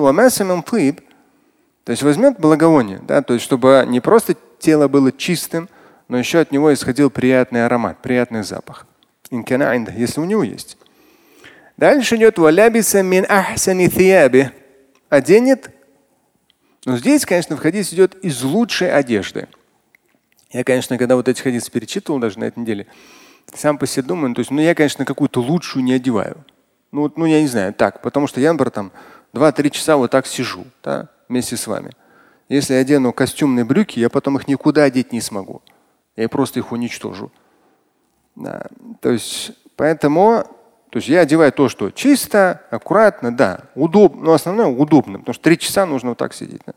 то 1.87 1.91
есть 1.91 2.03
возьмет 2.03 2.39
благовоние, 2.39 2.99
да, 3.07 3.21
то 3.21 3.33
есть 3.33 3.45
чтобы 3.45 3.85
не 3.87 4.01
просто 4.01 4.35
тело 4.59 4.89
было 4.89 5.11
чистым, 5.11 5.69
но 6.09 6.17
еще 6.17 6.39
от 6.39 6.51
него 6.51 6.73
исходил 6.73 7.09
приятный 7.09 7.65
аромат, 7.65 7.99
приятный 8.01 8.43
запах. 8.43 8.85
Если 9.95 10.19
у 10.19 10.25
него 10.25 10.43
есть. 10.43 10.77
Дальше 11.77 12.15
идет 12.15 12.39
валябиса 12.39 13.03
мин 13.03 13.25
ахсани 13.29 13.87
thiyаби. 13.87 14.51
Оденет. 15.09 15.69
Но 16.85 16.97
здесь, 16.97 17.25
конечно, 17.25 17.55
в 17.55 17.59
хадис 17.59 17.93
идет 17.93 18.15
из 18.15 18.43
лучшей 18.43 18.91
одежды. 18.91 19.47
Я, 20.51 20.63
конечно, 20.63 20.97
когда 20.97 21.15
вот 21.15 21.27
эти 21.27 21.41
хадисы 21.41 21.71
перечитывал 21.71 22.19
даже 22.19 22.39
на 22.39 22.45
этой 22.45 22.59
неделе, 22.59 22.87
сам 23.53 23.77
по 23.77 23.85
себе 23.85 24.03
думаю, 24.03 24.33
то 24.33 24.39
есть, 24.39 24.51
ну 24.51 24.59
я, 24.59 24.73
конечно, 24.73 25.05
какую-то 25.05 25.41
лучшую 25.41 25.83
не 25.83 25.93
одеваю. 25.93 26.43
Ну, 26.91 27.01
вот, 27.01 27.17
ну 27.17 27.25
я 27.25 27.41
не 27.41 27.47
знаю, 27.47 27.73
так, 27.73 28.01
потому 28.01 28.27
что 28.27 28.39
я, 28.39 28.51
например, 28.51 28.71
там 28.71 28.91
2-3 29.33 29.69
часа 29.69 29.97
вот 29.97 30.11
так 30.11 30.25
сижу, 30.25 30.65
да, 30.83 31.09
вместе 31.29 31.57
с 31.57 31.67
вами. 31.67 31.91
Если 32.49 32.73
я 32.73 32.79
одену 32.79 33.11
костюмные 33.11 33.65
брюки, 33.65 33.99
я 33.99 34.09
потом 34.09 34.37
их 34.37 34.47
никуда 34.47 34.83
одеть 34.83 35.11
не 35.11 35.21
смогу. 35.21 35.61
Я 36.15 36.29
просто 36.29 36.59
их 36.59 36.71
уничтожу. 36.71 37.31
Да. 38.35 38.67
То 39.01 39.11
есть, 39.11 39.51
поэтому 39.75 40.45
то 40.89 40.97
есть 40.97 41.09
я 41.09 41.21
одеваю 41.21 41.51
то, 41.51 41.67
что 41.69 41.91
чисто, 41.91 42.61
аккуратно, 42.71 43.35
да, 43.35 43.61
удобно, 43.75 44.25
но 44.25 44.33
основное 44.33 44.67
удобно, 44.67 45.19
потому 45.19 45.33
что 45.33 45.43
три 45.43 45.57
часа 45.57 45.85
нужно 45.85 46.09
вот 46.09 46.17
так 46.17 46.33
сидеть. 46.33 46.61
Да. 46.65 46.73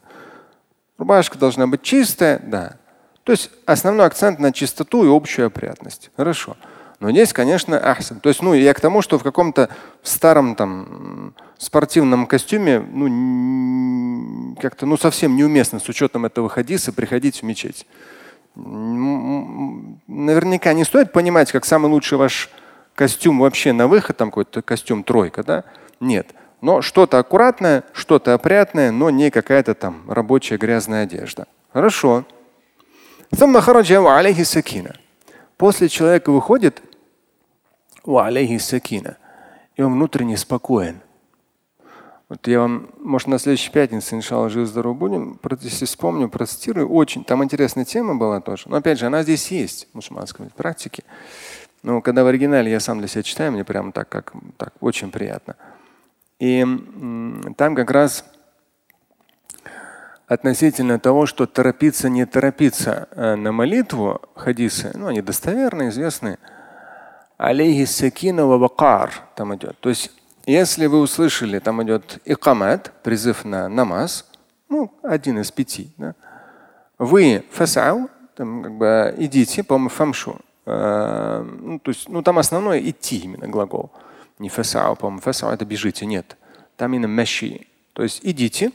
Рубашка 0.99 1.39
должна 1.39 1.67
быть 1.67 1.83
чистая, 1.83 2.41
да. 2.45 2.77
То 3.25 3.33
есть 3.33 3.51
основной 3.67 4.07
акцент 4.07 4.39
на 4.41 4.53
чистоту 4.53 5.05
и 5.05 5.17
общую 5.17 5.47
опрятность. 5.47 6.11
Хорошо. 6.17 6.57
Но 6.99 7.11
здесь, 7.11 7.33
конечно, 7.33 7.79
ахсан. 7.79 8.21
То 8.21 8.29
есть, 8.29 8.43
ну, 8.43 8.53
я 8.53 8.75
к 8.75 8.81
тому, 8.81 9.01
что 9.01 9.19
в 9.19 9.23
каком-то 9.23 9.71
старом 10.03 10.55
там 10.55 11.33
спортивном 11.57 12.27
костюме, 12.27 12.81
ну, 12.81 14.55
как-то, 14.61 14.85
ну, 14.85 14.99
совсем 14.99 15.37
неуместно 15.37 15.79
с 15.79 15.89
учетом 15.89 16.27
этого 16.27 16.51
хадиса 16.51 16.93
приходить 16.93 17.41
в 17.41 17.45
мечеть. 17.45 17.87
Наверняка 20.07 20.75
не 20.75 20.85
стоит 20.85 21.13
понимать, 21.13 21.51
как 21.53 21.65
самый 21.65 21.87
лучший 21.87 22.19
ваш 22.19 22.51
костюм 22.95 23.41
вообще 23.41 23.73
на 23.73 23.89
выход, 23.89 24.17
там 24.17 24.31
какой-то 24.31 24.63
костюм 24.63 25.05
тройка, 25.05 25.43
да? 25.43 25.65
Нет. 26.01 26.35
Но 26.61 26.83
что-то 26.83 27.19
аккуратное, 27.19 27.85
что-то 27.93 28.35
опрятное, 28.35 28.91
но 28.91 29.11
не 29.11 29.31
какая-то 29.31 29.75
там 29.75 30.11
рабочая 30.11 30.59
грязная 30.59 31.05
одежда. 31.05 31.47
Хорошо. 31.73 32.25
После 35.57 35.89
человека 35.89 36.31
выходит 36.31 36.83
и 39.77 39.83
он 39.83 39.95
внутренне 39.95 40.37
спокоен. 40.37 41.01
Вот 42.29 42.47
я 42.47 42.61
вам, 42.61 42.91
может, 42.99 43.27
на 43.27 43.39
следующей 43.39 43.73
пятнице, 43.73 44.15
иншалла, 44.15 44.49
жив 44.49 44.69
здоров 44.69 44.97
будем, 44.97 45.39
если 45.63 45.85
вспомню, 45.85 46.29
процитирую. 46.29 46.89
Очень, 46.89 47.25
там 47.25 47.43
интересная 47.43 47.85
тема 47.85 48.15
была 48.15 48.41
тоже. 48.41 48.65
Но 48.67 48.77
опять 48.77 49.01
же, 49.01 49.07
она 49.07 49.25
здесь 49.25 49.51
есть 49.51 49.89
в 49.91 49.97
мусульманской 49.97 50.47
практике. 50.57 51.03
Но 51.83 52.03
когда 52.03 52.25
в 52.25 52.27
оригинале 52.27 52.71
я 52.71 52.81
сам 52.81 52.99
для 52.99 53.09
себя 53.09 53.23
читаю, 53.23 53.53
мне 53.53 53.65
прямо 53.65 53.93
так, 53.93 54.09
как, 54.09 54.33
так 54.57 54.75
очень 54.81 55.11
приятно. 55.11 55.57
И 56.39 56.65
там 57.57 57.75
как 57.75 57.91
раз 57.91 58.25
относительно 60.27 60.99
того, 60.99 61.27
что 61.27 61.47
торопиться, 61.47 62.09
не 62.09 62.25
торопиться 62.25 63.09
э, 63.11 63.35
на 63.35 63.51
молитву, 63.51 64.21
хадисы, 64.37 64.93
ну 64.95 65.09
они 65.09 65.23
достоверные, 65.23 65.89
известные. 65.89 66.39
Алейхи 67.37 67.85
сакина 67.85 68.47
вакар 68.47 69.13
там 69.35 69.55
идет. 69.57 69.79
То 69.81 69.89
есть, 69.89 70.13
если 70.47 70.87
вы 70.87 71.01
услышали, 71.01 71.59
там 71.59 71.83
идет 71.83 72.21
икамат, 72.25 72.93
призыв 73.03 73.45
на 73.45 73.69
намаз, 73.69 74.31
ну, 74.69 74.93
один 75.03 75.41
из 75.41 75.51
пяти, 75.51 75.91
да, 75.97 76.15
вы 76.99 77.45
фасау, 77.51 78.09
там 78.37 78.63
как 78.63 78.73
бы 78.75 79.15
идите, 79.19 79.65
по-моему, 79.65 79.89
фамшу, 79.89 80.39
Э, 80.67 81.43
ну, 81.43 81.79
то 81.79 81.91
есть, 81.91 82.09
ну, 82.09 82.23
там 82.23 82.39
основное 82.39 82.81
идти 82.81 83.19
именно 83.19 83.49
глагол. 83.49 83.91
Не 84.39 84.49
фасау, 84.49 84.97
по-моему, 84.97 85.21
фасау 85.21 85.53
это 85.53 85.65
бежите, 85.65 86.07
нет. 86.07 86.37
Там 86.77 86.95
именно 86.95 87.07
меши. 87.07 87.67
То 87.93 88.03
есть 88.03 88.21
идите. 88.23 88.73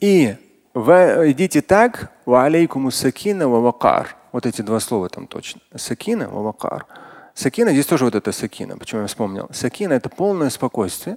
И 0.00 0.36
вы 0.74 1.32
идите 1.32 1.62
так, 1.62 2.12
ва 2.26 2.44
алейкуму 2.44 2.90
сакина 2.90 3.48
ва. 3.48 4.06
Вот 4.32 4.46
эти 4.46 4.62
два 4.62 4.80
слова 4.80 5.08
там 5.08 5.26
точно. 5.26 5.60
Сакина 5.74 6.28
ва 6.28 6.42
вакар. 6.42 6.86
Сакина, 7.34 7.72
здесь 7.72 7.86
тоже 7.86 8.04
вот 8.04 8.14
это 8.14 8.32
сакина, 8.32 8.76
почему 8.76 9.02
я 9.02 9.06
вспомнил. 9.06 9.48
Сакина 9.52 9.94
это 9.94 10.08
полное 10.08 10.50
спокойствие. 10.50 11.16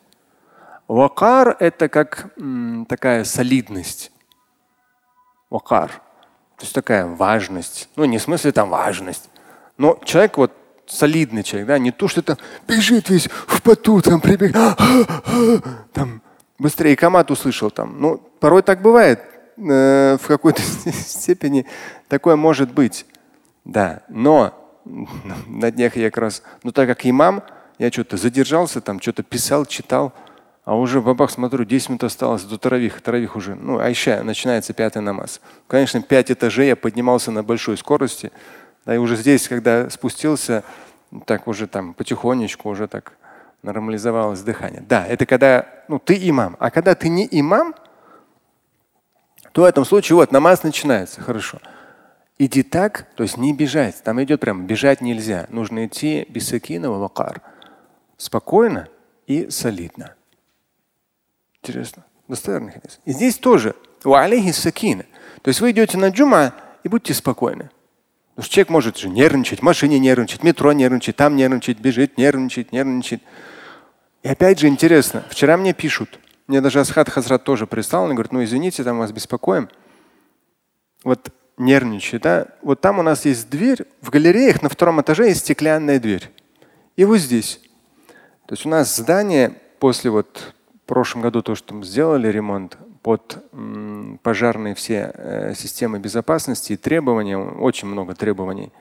Вакар 0.88 1.55
это 1.60 1.89
как 1.89 2.31
м, 2.38 2.86
такая 2.88 3.24
солидность. 3.24 4.12
Вакар. 5.50 6.01
То 6.62 6.65
есть 6.65 6.75
такая 6.75 7.08
важность. 7.08 7.89
Ну, 7.96 8.06
не 8.06 8.20
в 8.20 8.22
смысле 8.22 8.51
там 8.51 8.70
важность. 8.70 9.32
Но 9.80 10.00
человек 10.06 10.38
вот 10.38 10.51
солидный 10.86 11.41
человек, 11.41 11.68
да, 11.68 11.79
не 11.79 11.90
то, 11.92 12.07
что 12.07 12.22
там 12.22 12.38
бежит 12.68 13.09
весь 13.09 13.27
в 13.48 13.64
поту, 13.64 14.00
там 14.00 14.22
прибег, 14.22 14.55
там 15.94 16.22
быстрее 16.59 16.96
комат 16.96 17.31
услышал 17.31 17.72
там. 17.72 18.00
Ну, 18.00 18.18
порой 18.40 18.62
так 18.62 18.83
бывает. 18.83 19.22
Э, 19.57 20.18
в 20.22 20.27
какой-то 20.27 20.62
степени 20.92 21.66
такое 22.07 22.35
может 22.35 22.72
быть. 22.72 23.07
Да, 23.66 24.03
но 24.07 24.53
на 25.48 25.72
днях 25.72 25.96
я 25.96 26.12
как 26.12 26.22
раз, 26.22 26.44
ну 26.62 26.72
так 26.72 26.88
как 26.88 27.07
имам, 27.07 27.42
я 27.79 27.92
что-то 27.92 28.18
задержался, 28.18 28.81
там 28.81 29.01
что-то 29.01 29.24
писал, 29.24 29.66
читал. 29.66 30.14
А 30.63 30.75
уже 30.75 31.00
в 31.00 31.05
бабах 31.05 31.31
смотрю, 31.31 31.65
10 31.65 31.89
минут 31.89 32.03
осталось 32.03 32.43
до 32.43 32.57
таравих. 32.57 33.01
Таравих 33.01 33.35
уже, 33.35 33.55
ну, 33.55 33.79
айша, 33.79 34.24
начинается 34.24 34.74
пятый 34.74 35.01
намаз. 35.01 35.41
Конечно, 35.67 36.01
пять 36.01 36.31
этажей 36.31 36.67
я 36.67 36.75
поднимался 36.75 37.31
на 37.31 37.43
большой 37.43 37.77
скорости. 37.77 38.31
Да, 38.85 38.93
и 38.93 38.97
уже 38.97 39.15
здесь, 39.15 39.47
когда 39.47 39.89
спустился, 39.89 40.63
так 41.25 41.47
уже 41.47 41.67
там 41.67 41.93
потихонечку 41.93 42.69
уже 42.69 42.87
так 42.87 43.13
нормализовалось 43.63 44.41
дыхание. 44.41 44.83
Да, 44.87 45.05
это 45.05 45.25
когда 45.25 45.65
ну, 45.87 46.00
ты 46.00 46.17
имам. 46.29 46.55
А 46.59 46.69
когда 46.69 46.93
ты 46.93 47.09
не 47.09 47.27
имам, 47.31 47.75
то 49.51 49.63
в 49.63 49.65
этом 49.65 49.83
случае 49.83 50.15
вот 50.15 50.31
намаз 50.31 50.63
начинается. 50.63 51.21
Хорошо. 51.21 51.59
Иди 52.37 52.63
так, 52.63 53.07
то 53.15 53.24
есть 53.24 53.37
не 53.37 53.53
бежать. 53.53 54.01
Там 54.03 54.21
идет 54.24 54.39
прям 54.39 54.65
бежать 54.65 55.01
нельзя. 55.01 55.47
Нужно 55.50 55.85
идти 55.85 56.25
бисакина 56.29 56.91
вакар. 56.91 57.41
Спокойно 58.17 58.87
и 59.27 59.50
солидно. 59.50 60.15
Интересно. 61.63 62.05
Достоверный 62.27 62.71
хадис. 62.71 63.00
И 63.05 63.11
здесь 63.11 63.37
тоже. 63.37 63.75
сакина. 64.53 65.05
То 65.41 65.50
есть 65.50 65.61
вы 65.61 65.71
идете 65.71 65.97
на 65.97 66.09
джума 66.09 66.53
и 66.83 66.87
будьте 66.87 67.13
спокойны. 67.13 67.69
Потому 68.31 68.45
что 68.45 68.53
человек 68.53 68.69
может 68.69 68.97
же 68.97 69.09
нервничать, 69.09 69.59
в 69.59 69.63
машине 69.63 70.00
нервничать, 70.00 70.43
метро 70.43 70.71
нервничать, 70.71 71.15
там 71.15 71.35
нервничать, 71.35 71.79
бежит, 71.79 72.17
нервничать, 72.17 72.71
нервничать. 72.71 73.21
И 74.24 74.27
опять 74.27 74.59
же 74.59 74.67
интересно, 74.67 75.24
вчера 75.29 75.57
мне 75.57 75.74
пишут, 75.74 76.19
мне 76.47 76.61
даже 76.61 76.79
Асхат 76.79 77.09
Хазрат 77.09 77.43
тоже 77.43 77.67
пристал, 77.67 78.05
он 78.05 78.15
говорит, 78.15 78.31
ну 78.31 78.43
извините, 78.43 78.83
там 78.83 78.97
вас 78.97 79.11
беспокоим. 79.11 79.69
Вот 81.03 81.29
нервничает, 81.57 82.24
да? 82.24 82.47
Вот 82.61 82.81
там 82.81 83.00
у 83.00 83.03
нас 83.03 83.25
есть 83.25 83.50
дверь, 83.50 83.85
в 84.01 84.09
галереях 84.09 84.61
на 84.61 84.69
втором 84.69 85.01
этаже 85.01 85.27
есть 85.27 85.41
стеклянная 85.41 86.00
дверь. 86.00 86.29
И 86.95 87.05
вот 87.05 87.17
здесь. 87.17 87.61
То 88.47 88.53
есть 88.53 88.65
у 88.65 88.69
нас 88.69 88.95
здание 88.95 89.53
после 89.79 90.09
вот 90.09 90.53
прошлом 90.92 91.22
году 91.22 91.42
то, 91.42 91.56
что 91.56 91.74
мы 91.74 91.86
сделали 91.86 92.27
ремонт 92.27 92.77
под 93.01 93.42
пожарные 94.24 94.75
все 94.75 95.14
э, 95.14 95.54
системы 95.56 96.00
безопасности 96.00 96.74
и 96.74 96.75
требования, 96.75 97.38
очень 97.38 97.88
много 97.88 98.14
требований 98.14 98.74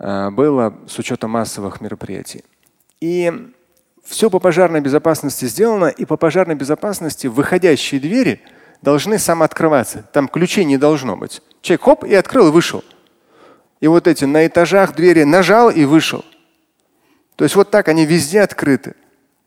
э, 0.00 0.30
было 0.30 0.74
с 0.88 0.98
учетом 0.98 1.30
массовых 1.30 1.80
мероприятий. 1.80 2.42
И 3.00 3.32
все 4.04 4.30
по 4.30 4.40
пожарной 4.40 4.80
безопасности 4.80 5.44
сделано, 5.44 5.86
и 5.86 6.04
по 6.04 6.16
пожарной 6.16 6.56
безопасности 6.56 7.28
выходящие 7.28 8.00
двери 8.00 8.40
должны 8.82 9.20
самооткрываться. 9.20 10.04
Там 10.12 10.26
ключей 10.26 10.64
не 10.64 10.76
должно 10.76 11.16
быть. 11.16 11.40
Человек 11.62 11.82
хоп 11.82 12.02
и 12.02 12.14
открыл 12.16 12.48
и 12.48 12.50
вышел. 12.50 12.82
И 13.78 13.86
вот 13.86 14.08
эти 14.08 14.24
на 14.24 14.44
этажах 14.44 14.96
двери 14.96 15.22
нажал 15.22 15.70
и 15.70 15.84
вышел. 15.84 16.24
То 17.36 17.44
есть 17.44 17.54
вот 17.54 17.70
так 17.70 17.86
они 17.86 18.04
везде 18.06 18.40
открыты. 18.40 18.96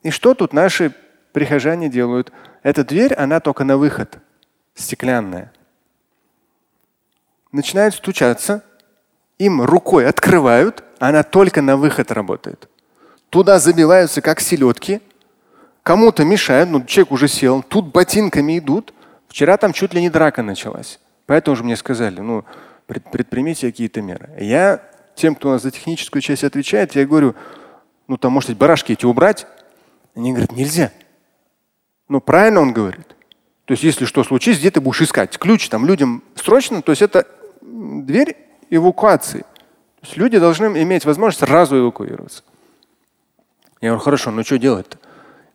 И 0.04 0.10
что 0.10 0.36
тут 0.36 0.54
наши 0.54 0.94
прихожане 1.34 1.90
делают. 1.90 2.32
Эта 2.62 2.86
дверь, 2.86 3.14
она 3.14 3.40
только 3.40 3.66
на 3.66 3.78
выход, 3.78 4.20
стеклянная. 4.76 5.52
Начинают 7.52 7.94
стучаться, 7.96 8.64
им 9.38 9.62
рукой 9.62 10.08
открывают, 10.08 10.84
она 11.00 11.24
только 11.24 11.62
на 11.62 11.76
выход 11.76 12.12
работает. 12.12 12.70
Туда 13.30 13.60
забиваются 13.60 14.22
как 14.22 14.40
селедки, 14.40 15.02
кому-то 15.82 16.24
мешают, 16.24 16.70
ну 16.70 16.84
человек 16.86 17.12
уже 17.12 17.28
сел, 17.28 17.62
тут 17.62 17.92
ботинками 17.92 18.58
идут. 18.58 18.94
Вчера 19.28 19.58
там 19.58 19.74
чуть 19.74 19.94
ли 19.94 20.02
не 20.02 20.10
драка 20.10 20.44
началась. 20.44 21.00
Поэтому 21.26 21.56
же 21.58 21.64
мне 21.64 21.76
сказали, 21.76 22.20
ну 22.20 22.46
предпримите 22.86 23.68
какие-то 23.68 24.02
меры. 24.02 24.30
Я 24.40 24.82
тем, 25.16 25.36
кто 25.36 25.50
у 25.50 25.52
нас 25.52 25.64
за 25.64 25.72
техническую 25.72 26.22
часть 26.22 26.44
отвечает, 26.44 26.96
я 26.96 27.06
говорю, 27.06 27.36
ну 28.08 28.18
там 28.18 28.32
может 28.32 28.52
быть 28.52 28.58
барашки 28.58 28.94
эти 28.94 29.06
убрать. 29.06 29.48
Они 30.16 30.32
говорят, 30.32 30.52
нельзя. 30.52 30.92
Ну, 32.14 32.22
правильно 32.22 32.62
он 32.62 32.74
говорит. 32.74 33.08
То 33.66 33.72
есть, 33.72 33.82
если 33.82 34.06
что 34.06 34.24
случится, 34.24 34.62
где 34.62 34.70
ты 34.70 34.80
будешь 34.80 35.02
искать? 35.02 35.36
Ключ 35.40 35.68
там 35.68 35.88
людям 35.88 36.22
срочно, 36.36 36.84
то 36.84 36.92
есть 36.92 37.02
это 37.02 37.26
дверь 37.60 38.38
эвакуации. 38.70 39.40
То 39.40 40.04
есть 40.04 40.16
люди 40.16 40.38
должны 40.38 40.66
иметь 40.84 41.06
возможность 41.06 41.40
сразу 41.40 41.80
эвакуироваться. 41.80 42.44
Я 43.82 43.90
говорю, 43.90 44.04
хорошо, 44.04 44.30
ну 44.30 44.44
что 44.44 44.60
делать-то? 44.60 45.00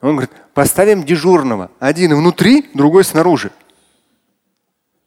Он 0.00 0.16
говорит, 0.16 0.32
поставим 0.52 1.04
дежурного. 1.04 1.70
Один 1.78 2.16
внутри, 2.16 2.68
другой 2.74 3.04
снаружи. 3.04 3.52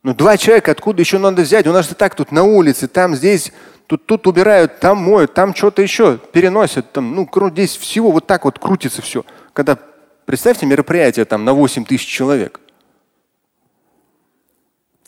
Ну, 0.04 0.14
два 0.14 0.38
человека 0.38 0.72
откуда 0.72 1.02
еще 1.02 1.18
надо 1.18 1.42
взять? 1.42 1.68
У 1.68 1.74
нас 1.74 1.90
же 1.90 1.96
так 1.96 2.16
тут 2.16 2.32
на 2.32 2.44
улице, 2.44 2.88
там, 2.88 3.14
здесь, 3.14 3.52
тут, 3.88 4.06
тут 4.06 4.26
убирают, 4.26 4.80
там 4.80 5.00
моют, 5.00 5.34
там 5.34 5.54
что-то 5.54 5.82
еще 5.82 6.18
переносят. 6.18 6.94
Там, 6.94 7.14
ну, 7.14 7.30
здесь 7.50 7.76
всего 7.76 8.10
вот 8.10 8.26
так 8.26 8.46
вот 8.46 8.58
крутится 8.58 9.02
все. 9.02 9.26
Когда 9.52 9.78
Представьте 10.26 10.66
мероприятие 10.66 11.26
там 11.26 11.46
на 11.46 11.54
8 11.54 11.86
тысяч 11.86 12.08
человек. 12.08 12.60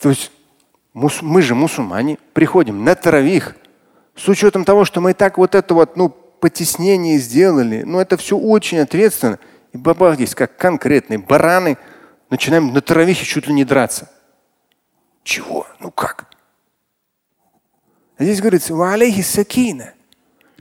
То 0.00 0.10
есть 0.10 0.30
мы 0.92 1.42
же 1.42 1.54
мусульмане, 1.54 2.18
приходим 2.32 2.84
на 2.84 2.94
таравих, 2.94 3.56
с 4.14 4.28
учетом 4.28 4.64
того, 4.64 4.84
что 4.84 5.00
мы 5.00 5.10
и 5.10 5.14
так 5.14 5.38
вот 5.38 5.54
это 5.54 5.74
вот, 5.74 5.96
ну, 5.96 6.08
потеснение 6.08 7.18
сделали, 7.18 7.82
ну, 7.82 7.98
это 7.98 8.16
все 8.16 8.36
очень 8.36 8.78
ответственно. 8.78 9.38
И 9.72 9.78
бабах 9.78 10.16
здесь 10.16 10.34
как 10.34 10.56
конкретные 10.56 11.18
бараны, 11.18 11.78
начинаем 12.30 12.72
на 12.72 12.80
таравихе 12.80 13.24
чуть 13.24 13.46
ли 13.48 13.54
не 13.54 13.64
драться. 13.64 14.10
Чего? 15.24 15.66
Ну 15.80 15.90
как? 15.90 16.26
А 18.16 18.22
здесь 18.22 18.40
говорится, 18.40 18.74
ва 18.74 18.92
алейхи 18.92 19.22
сакина. 19.22 19.94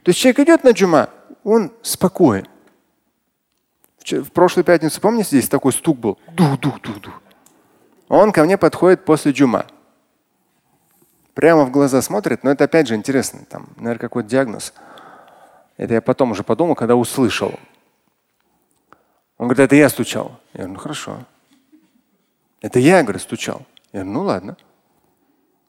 То 0.01 0.09
есть 0.09 0.19
человек 0.19 0.39
идет 0.39 0.63
на 0.63 0.71
джума, 0.71 1.09
он 1.43 1.71
спокоен. 1.81 2.47
В 4.05 4.31
прошлую 4.31 4.65
пятницу, 4.65 4.99
помните, 4.99 5.29
здесь 5.29 5.49
такой 5.49 5.71
стук 5.71 5.97
был? 5.97 6.19
Ду-ду-ду-ду. 6.31 7.11
Он 8.09 8.31
ко 8.31 8.43
мне 8.43 8.57
подходит 8.57 9.05
после 9.05 9.31
джума. 9.31 9.65
Прямо 11.33 11.63
в 11.65 11.71
глаза 11.71 12.01
смотрит, 12.01 12.43
но 12.43 12.51
это 12.51 12.65
опять 12.65 12.87
же 12.87 12.95
интересно. 12.95 13.45
Там, 13.49 13.69
наверное, 13.77 13.99
какой-то 13.99 14.29
диагноз. 14.29 14.73
Это 15.77 15.95
я 15.95 16.01
потом 16.01 16.31
уже 16.31 16.43
подумал, 16.43 16.75
когда 16.75 16.95
услышал. 16.95 17.59
Он 19.37 19.47
говорит, 19.47 19.65
это 19.65 19.75
я 19.75 19.89
стучал. 19.89 20.39
Я 20.53 20.59
говорю, 20.59 20.73
ну 20.73 20.79
хорошо. 20.79 21.25
Это 22.61 22.79
я, 22.79 23.01
говорю, 23.03 23.19
стучал. 23.19 23.65
Я 23.91 24.01
говорю, 24.01 24.11
ну 24.11 24.23
ладно. 24.25 24.57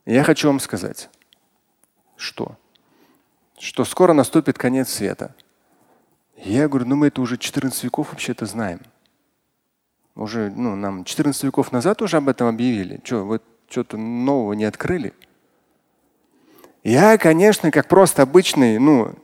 Я 0.05 0.23
хочу 0.23 0.49
вам 0.49 0.61
сказать, 0.61 1.09
что? 2.16 2.57
Что 3.59 3.85
скоро 3.85 4.12
наступит 4.12 4.59
конец 4.59 4.90
света. 4.90 5.35
Я 6.37 6.68
говорю, 6.68 6.87
ну 6.87 6.97
мы 6.97 7.09
это 7.09 7.20
уже 7.20 7.38
14 7.38 7.85
веков 7.85 8.11
вообще-то 8.11 8.47
знаем. 8.47 8.81
Уже, 10.14 10.53
ну, 10.55 10.77
нам 10.77 11.05
14 11.05 11.42
веков 11.44 11.73
назад 11.73 12.01
уже 12.03 12.18
об 12.18 12.29
этом 12.29 12.47
объявили. 12.47 13.01
Что, 13.03 13.25
вы 13.25 13.40
что-то 13.68 13.97
нового 13.97 14.53
не 14.53 14.64
открыли? 14.64 15.12
Я, 16.85 17.18
конечно, 17.18 17.70
как 17.70 17.88
просто 17.88 18.23
обычный, 18.23 18.79
ну, 18.79 19.14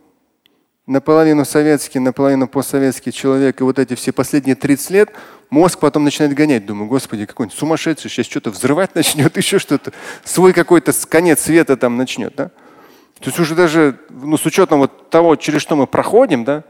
наполовину 0.87 1.45
советский, 1.45 2.01
наполовину 2.01 2.49
постсоветский 2.49 3.13
человек, 3.13 3.61
и 3.61 3.65
вот 3.65 3.79
эти 3.79 3.95
все 3.95 4.13
последние 4.13 4.57
30 4.57 4.91
лет, 4.91 5.11
мозг 5.51 5.79
потом 5.79 6.03
начинает 6.03 6.35
гонять. 6.35 6.67
Думаю, 6.67 6.89
господи, 6.89 7.27
какой-нибудь 7.27 7.57
сумасшедший 7.57 8.11
сейчас 8.11 8.27
что-то 8.27 8.51
взрывать 8.51 8.95
начнет, 8.97 9.37
еще 9.37 9.61
что-то, 9.61 9.93
свой 10.25 10.53
какой-то 10.53 10.93
конец 11.09 11.43
света 11.43 11.77
там 11.77 11.97
начнет. 11.97 12.35
Да? 12.35 12.49
То 13.21 13.27
есть 13.27 13.39
уже 13.39 13.55
даже 13.55 14.01
ну, 14.09 14.37
с 14.37 14.45
учетом 14.47 14.81
вот 14.81 15.11
того, 15.11 15.37
через 15.37 15.61
что 15.61 15.77
мы 15.77 15.87
проходим, 15.87 16.45
да, 16.45 16.65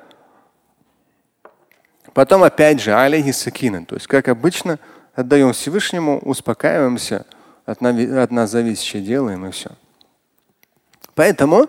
Потом 2.15 2.43
опять 2.43 2.81
же, 2.81 2.95
алейхи 2.95 3.33
сакина. 3.33 3.85
То 3.85 3.95
есть, 3.95 4.07
как 4.07 4.29
обычно, 4.29 4.79
отдаем 5.15 5.53
Всевышнему, 5.53 6.19
успокаиваемся, 6.19 7.27
от, 7.67 7.83
от 7.83 8.31
нас 8.31 8.51
зависящее 8.51 9.03
делаем 9.03 9.47
и 9.47 9.51
все. 9.51 9.71
Поэтому 11.15 11.69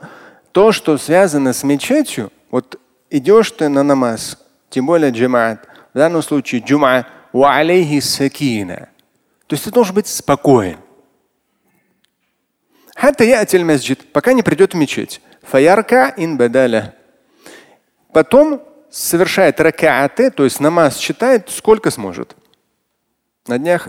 то, 0.51 0.71
что 0.71 0.97
связано 0.97 1.53
с 1.53 1.63
мечетью, 1.63 2.31
вот 2.49 2.79
идешь 3.09 3.51
ты 3.51 3.69
на 3.69 3.83
намаз, 3.83 4.37
тем 4.69 4.85
более 4.85 5.11
джамаат, 5.11 5.67
в 5.93 5.97
данном 5.97 6.21
случае 6.21 6.61
джума, 6.61 7.05
ва 7.33 7.55
алейхи 7.55 7.99
сакина. 7.99 8.89
То 9.47 9.55
есть 9.55 9.65
ты 9.65 9.71
должен 9.71 9.93
быть 9.93 10.07
спокоен. 10.07 10.77
Пока 14.13 14.33
не 14.33 14.43
придет 14.43 14.73
в 14.73 14.77
мечеть. 14.77 15.21
Фаярка 15.43 16.13
ин 16.17 16.37
бадаля. 16.37 16.95
Потом 18.13 18.61
совершает 18.91 19.59
ракааты, 19.59 20.29
то 20.29 20.43
есть 20.43 20.59
намаз 20.59 20.97
читает, 20.97 21.49
сколько 21.49 21.89
сможет. 21.89 22.35
На 23.47 23.57
днях 23.57 23.87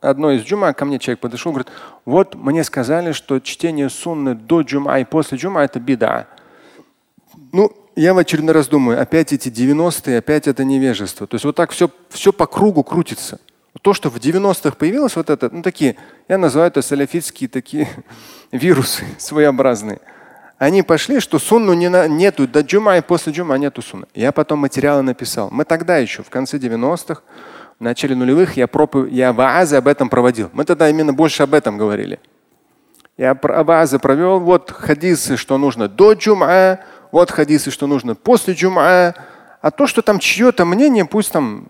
одной 0.00 0.36
из 0.36 0.42
джума 0.42 0.72
ко 0.74 0.84
мне 0.84 0.98
человек 0.98 1.20
подошел, 1.20 1.52
говорит, 1.52 1.72
вот 2.04 2.34
мне 2.34 2.62
сказали, 2.62 3.12
что 3.12 3.40
чтение 3.40 3.88
сунны 3.88 4.34
до 4.34 4.60
джума 4.60 5.00
и 5.00 5.04
после 5.04 5.38
джума 5.38 5.62
это 5.62 5.80
беда. 5.80 6.28
Ну, 7.52 7.72
я 7.96 8.14
в 8.14 8.18
очередной 8.18 8.54
раз 8.54 8.68
думаю, 8.68 9.00
опять 9.00 9.32
эти 9.32 9.48
90-е, 9.48 10.18
опять 10.18 10.46
это 10.46 10.62
невежество. 10.62 11.26
То 11.26 11.34
есть 11.34 11.44
вот 11.44 11.56
так 11.56 11.70
все, 11.70 11.90
все 12.10 12.32
по 12.32 12.46
кругу 12.46 12.84
крутится. 12.84 13.40
То, 13.82 13.94
что 13.94 14.10
в 14.10 14.16
90-х 14.16 14.76
появилось 14.76 15.16
вот 15.16 15.30
это, 15.30 15.48
ну 15.50 15.62
такие, 15.62 15.96
я 16.28 16.36
называю 16.36 16.68
это 16.68 16.82
саляфитские 16.82 17.48
такие 17.48 17.88
вирусы 18.52 19.04
своеобразные. 19.18 20.00
Они 20.58 20.82
пошли, 20.82 21.20
что 21.20 21.38
сунну 21.38 21.72
не 21.74 21.88
на, 21.88 22.08
нету, 22.08 22.48
до 22.48 22.60
джума 22.60 22.96
и 22.96 23.00
после 23.00 23.32
джума 23.32 23.56
нету 23.56 23.80
сунны. 23.80 24.06
Я 24.12 24.32
потом 24.32 24.58
материалы 24.58 25.02
написал. 25.02 25.50
Мы 25.52 25.64
тогда 25.64 25.98
еще, 25.98 26.24
в 26.24 26.30
конце 26.30 26.58
90-х, 26.58 27.22
в 27.78 27.82
начале 27.82 28.16
нулевых, 28.16 28.56
я, 28.56 28.66
пропы, 28.66 29.08
я 29.12 29.32
ваазы 29.32 29.76
об 29.76 29.86
этом 29.86 30.08
проводил. 30.08 30.50
Мы 30.52 30.64
тогда 30.64 30.90
именно 30.90 31.12
больше 31.12 31.44
об 31.44 31.54
этом 31.54 31.78
говорили. 31.78 32.18
Я 33.16 33.38
ваазы 33.40 34.00
провел, 34.00 34.40
вот 34.40 34.72
хадисы, 34.72 35.36
что 35.36 35.58
нужно 35.58 35.88
до 35.88 36.14
джума, 36.14 36.80
вот 37.12 37.30
хадисы, 37.30 37.70
что 37.70 37.86
нужно 37.86 38.16
после 38.16 38.54
джума. 38.54 39.14
А 39.60 39.70
то, 39.70 39.86
что 39.86 40.02
там 40.02 40.18
чье-то 40.18 40.64
мнение, 40.64 41.04
пусть 41.04 41.30
там. 41.30 41.68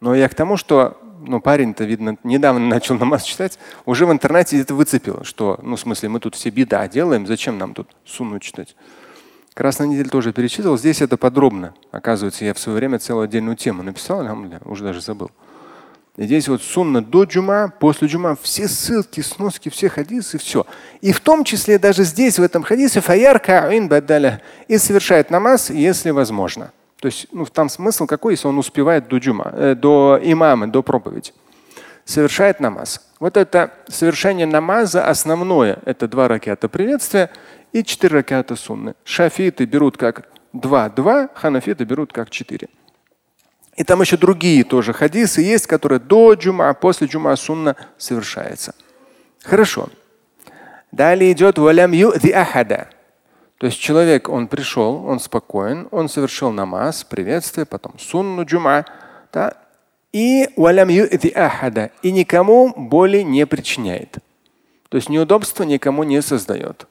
Но 0.00 0.14
я 0.14 0.28
к 0.28 0.34
тому, 0.34 0.56
что 0.56 0.96
ну, 1.26 1.40
парень-то, 1.40 1.84
видно, 1.84 2.16
недавно 2.24 2.66
начал 2.66 2.96
намаз 2.96 3.22
читать, 3.24 3.58
уже 3.84 4.06
в 4.06 4.12
интернете 4.12 4.60
это 4.60 4.74
выцепило, 4.74 5.24
что, 5.24 5.58
ну, 5.62 5.76
в 5.76 5.80
смысле, 5.80 6.08
мы 6.08 6.20
тут 6.20 6.34
все 6.34 6.50
беда 6.50 6.86
делаем, 6.88 7.26
зачем 7.26 7.58
нам 7.58 7.74
тут 7.74 7.88
сунну 8.04 8.38
читать? 8.38 8.76
Красная 9.54 9.86
неделя 9.86 10.08
тоже 10.08 10.32
перечитывал. 10.32 10.78
Здесь 10.78 11.02
это 11.02 11.18
подробно. 11.18 11.74
Оказывается, 11.90 12.44
я 12.44 12.54
в 12.54 12.58
свое 12.58 12.76
время 12.78 12.98
целую 12.98 13.24
отдельную 13.24 13.54
тему 13.54 13.82
написал, 13.82 14.26
уже 14.64 14.84
даже 14.84 15.02
забыл. 15.02 15.30
И 16.16 16.24
здесь 16.24 16.46
вот 16.48 16.62
сунна 16.62 17.02
до 17.02 17.24
джума, 17.24 17.72
после 17.80 18.06
джума, 18.08 18.36
все 18.40 18.68
ссылки, 18.68 19.20
сноски, 19.20 19.70
все 19.70 19.88
хадисы, 19.88 20.36
все. 20.36 20.66
И 21.00 21.12
в 21.12 21.20
том 21.20 21.42
числе 21.42 21.78
даже 21.78 22.04
здесь, 22.04 22.38
в 22.38 22.42
этом 22.42 22.62
хадисе, 22.62 23.00
фаяр 23.00 23.38
каин 23.38 23.88
бадаля, 23.88 24.42
и 24.68 24.76
совершает 24.76 25.30
намаз, 25.30 25.70
если 25.70 26.10
возможно. 26.10 26.72
То 27.02 27.06
есть 27.06 27.26
ну, 27.32 27.44
там 27.46 27.68
смысл 27.68 28.06
какой, 28.06 28.34
если 28.34 28.46
он 28.46 28.58
успевает 28.58 29.08
до 29.08 29.18
джума, 29.18 29.52
э, 29.56 29.74
до 29.74 30.20
имама, 30.22 30.68
до 30.68 30.84
проповеди. 30.84 31.32
Совершает 32.04 32.60
намаз. 32.60 33.10
Вот 33.18 33.36
это 33.36 33.72
совершение 33.88 34.46
намаза 34.46 35.08
основное. 35.08 35.80
Это 35.84 36.06
два 36.06 36.28
ракета 36.28 36.68
приветствия 36.68 37.28
и 37.72 37.82
четыре 37.82 38.18
ракета 38.18 38.54
сунны. 38.54 38.94
Шафиты 39.02 39.64
берут 39.64 39.96
как 39.96 40.28
два-два, 40.52 41.28
ханафиты 41.34 41.82
берут 41.82 42.12
как 42.12 42.30
четыре. 42.30 42.68
И 43.74 43.82
там 43.82 44.00
еще 44.00 44.16
другие 44.16 44.62
тоже 44.62 44.92
хадисы 44.92 45.40
есть, 45.40 45.66
которые 45.66 45.98
до 45.98 46.34
джума, 46.34 46.72
после 46.72 47.08
джума 47.08 47.34
сунна 47.34 47.74
совершается. 47.98 48.76
Хорошо. 49.42 49.88
Далее 50.92 51.32
идет 51.32 51.58
валям 51.58 51.92
ахада. 52.32 52.90
То 53.62 53.66
есть 53.66 53.78
человек, 53.78 54.28
он 54.28 54.48
пришел, 54.48 55.06
он 55.06 55.20
спокоен, 55.20 55.86
он 55.92 56.08
совершил 56.08 56.50
намаз, 56.50 57.04
приветствие, 57.04 57.64
потом 57.64 57.96
сунну 57.96 58.44
джума, 58.44 58.84
да, 59.32 59.54
и 60.12 60.48
ахада, 61.32 61.92
и 62.02 62.10
никому 62.10 62.74
боли 62.76 63.18
не 63.18 63.46
причиняет. 63.46 64.18
То 64.88 64.96
есть 64.96 65.08
неудобства 65.08 65.62
никому 65.62 66.02
не 66.02 66.20
создает. 66.22 66.88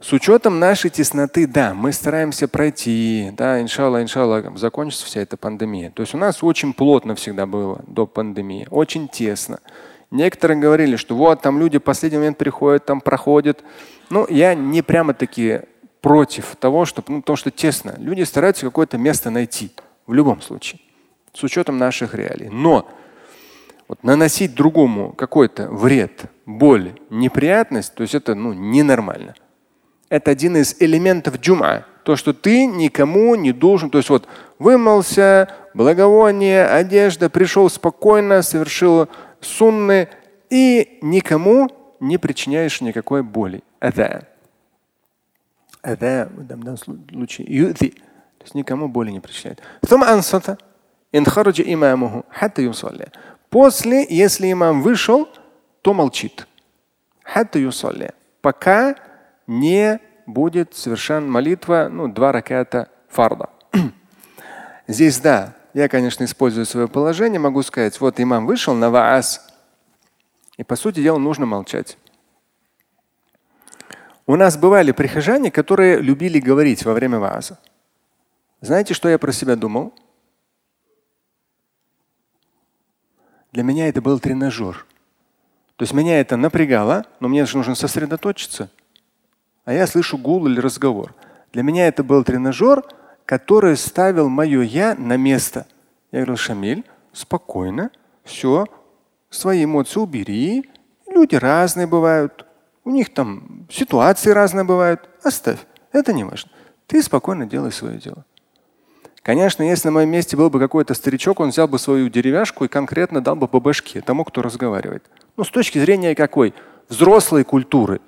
С 0.00 0.12
учетом 0.12 0.58
нашей 0.58 0.90
тесноты, 0.90 1.46
да, 1.46 1.72
мы 1.72 1.94
стараемся 1.94 2.46
пройти, 2.46 3.30
да, 3.32 3.62
иншалла, 3.62 4.02
иншалла, 4.02 4.52
закончится 4.54 5.06
вся 5.06 5.22
эта 5.22 5.38
пандемия. 5.38 5.90
То 5.92 6.02
есть 6.02 6.12
у 6.14 6.18
нас 6.18 6.44
очень 6.44 6.74
плотно 6.74 7.14
всегда 7.14 7.46
было 7.46 7.80
до 7.86 8.06
пандемии, 8.06 8.68
очень 8.70 9.08
тесно. 9.08 9.60
Некоторые 10.10 10.58
говорили, 10.58 10.96
что 10.96 11.14
вот 11.14 11.42
там 11.42 11.58
люди 11.58 11.78
в 11.78 11.82
последний 11.82 12.18
момент 12.18 12.38
приходят, 12.38 12.86
там 12.86 13.00
проходят. 13.00 13.62
Ну, 14.10 14.26
я 14.28 14.54
не 14.54 14.82
прямо 14.82 15.12
таки 15.12 15.60
против 16.00 16.56
того, 16.56 16.84
что, 16.86 17.04
ну, 17.08 17.20
потому 17.20 17.36
что 17.36 17.50
тесно. 17.50 17.94
Люди 17.98 18.22
стараются 18.22 18.64
какое-то 18.64 18.96
место 18.96 19.30
найти 19.30 19.70
в 20.06 20.14
любом 20.14 20.40
случае, 20.40 20.80
с 21.34 21.42
учетом 21.42 21.76
наших 21.76 22.14
реалий. 22.14 22.48
Но 22.48 22.88
вот 23.86 24.02
наносить 24.02 24.54
другому 24.54 25.12
какой-то 25.12 25.68
вред, 25.68 26.24
боль, 26.46 26.92
неприятность, 27.10 27.94
то 27.94 28.02
есть 28.02 28.14
это 28.14 28.34
ну, 28.34 28.52
ненормально. 28.52 29.34
Это 30.08 30.30
один 30.30 30.56
из 30.56 30.76
элементов 30.80 31.38
джума. 31.38 31.84
То, 32.02 32.16
что 32.16 32.32
ты 32.32 32.64
никому 32.64 33.34
не 33.34 33.52
должен. 33.52 33.90
То 33.90 33.98
есть 33.98 34.08
вот 34.08 34.26
вымылся, 34.58 35.54
благовоние, 35.74 36.66
одежда, 36.66 37.28
пришел 37.28 37.68
спокойно, 37.68 38.40
совершил 38.40 39.08
сунны 39.40 40.08
и 40.50 40.98
никому 41.02 41.70
не 42.00 42.18
причиняешь 42.18 42.80
никакой 42.80 43.22
боли. 43.22 43.62
Это. 43.80 44.28
Это 45.82 46.30
в 46.34 46.44
данном 46.44 46.76
случае 46.76 47.46
юзи. 47.48 47.90
То 48.38 48.44
есть 48.44 48.54
никому 48.54 48.88
боли 48.88 49.10
не 49.10 49.20
причиняет. 49.20 49.62
После, 53.50 54.06
если 54.08 54.52
имам 54.52 54.82
вышел, 54.82 55.28
то 55.82 55.94
молчит. 55.94 56.46
Пока 58.42 58.96
не 59.46 60.00
будет 60.26 60.74
совершена 60.74 61.26
молитва, 61.26 61.88
ну, 61.90 62.08
два 62.08 62.32
ракета 62.32 62.90
фарда. 63.08 63.48
Здесь 64.86 65.18
да, 65.18 65.54
я, 65.78 65.88
конечно, 65.88 66.24
использую 66.24 66.66
свое 66.66 66.88
положение, 66.88 67.38
могу 67.38 67.62
сказать, 67.62 68.00
вот 68.00 68.18
имам 68.18 68.46
вышел 68.46 68.74
на 68.74 68.90
ваас, 68.90 69.46
И 70.56 70.64
по 70.64 70.74
сути 70.74 71.00
дела 71.00 71.18
нужно 71.18 71.46
молчать. 71.46 71.96
У 74.26 74.34
нас 74.34 74.56
бывали 74.56 74.90
прихожане, 74.90 75.52
которые 75.52 76.00
любили 76.00 76.40
говорить 76.40 76.84
во 76.84 76.94
время 76.94 77.20
ваза. 77.20 77.60
Знаете, 78.60 78.92
что 78.92 79.08
я 79.08 79.18
про 79.18 79.30
себя 79.30 79.54
думал? 79.54 79.94
Для 83.52 83.62
меня 83.62 83.88
это 83.88 84.02
был 84.02 84.18
тренажер. 84.18 84.84
То 85.76 85.84
есть 85.84 85.94
меня 85.94 86.18
это 86.18 86.36
напрягало, 86.36 87.06
но 87.20 87.28
мне 87.28 87.46
же 87.46 87.56
нужно 87.56 87.76
сосредоточиться. 87.76 88.68
А 89.64 89.72
я 89.72 89.86
слышу 89.86 90.18
гул 90.18 90.48
или 90.48 90.58
разговор. 90.58 91.14
Для 91.52 91.62
меня 91.62 91.86
это 91.86 92.02
был 92.02 92.24
тренажер, 92.24 92.82
который 93.28 93.76
ставил 93.76 94.30
мое 94.30 94.62
я 94.62 94.94
на 94.94 95.18
место. 95.18 95.66
Я 96.12 96.20
говорил, 96.20 96.38
Шамиль, 96.38 96.84
спокойно, 97.12 97.90
все, 98.24 98.64
свои 99.28 99.64
эмоции 99.64 100.00
убери. 100.00 100.70
Люди 101.06 101.34
разные 101.34 101.86
бывают. 101.86 102.46
У 102.84 102.90
них 102.90 103.12
там 103.12 103.66
ситуации 103.70 104.30
разные 104.30 104.64
бывают. 104.64 105.10
Оставь. 105.22 105.58
Это 105.92 106.14
не 106.14 106.24
важно. 106.24 106.50
Ты 106.86 107.02
спокойно 107.02 107.44
делай 107.44 107.70
свое 107.70 107.98
дело. 107.98 108.24
Конечно, 109.20 109.62
если 109.62 109.88
на 109.88 109.92
моем 109.92 110.08
месте 110.08 110.34
был 110.34 110.48
бы 110.48 110.58
какой-то 110.58 110.94
старичок, 110.94 111.40
он 111.40 111.50
взял 111.50 111.68
бы 111.68 111.78
свою 111.78 112.08
деревяшку 112.08 112.64
и 112.64 112.68
конкретно 112.68 113.20
дал 113.20 113.36
бы 113.36 113.46
по 113.46 113.60
башке 113.60 114.00
тому, 114.00 114.24
кто 114.24 114.40
разговаривает. 114.40 115.04
Ну, 115.36 115.44
с 115.44 115.50
точки 115.50 115.78
зрения 115.78 116.14
какой? 116.14 116.54
Взрослой 116.88 117.44
культуры, 117.44 118.00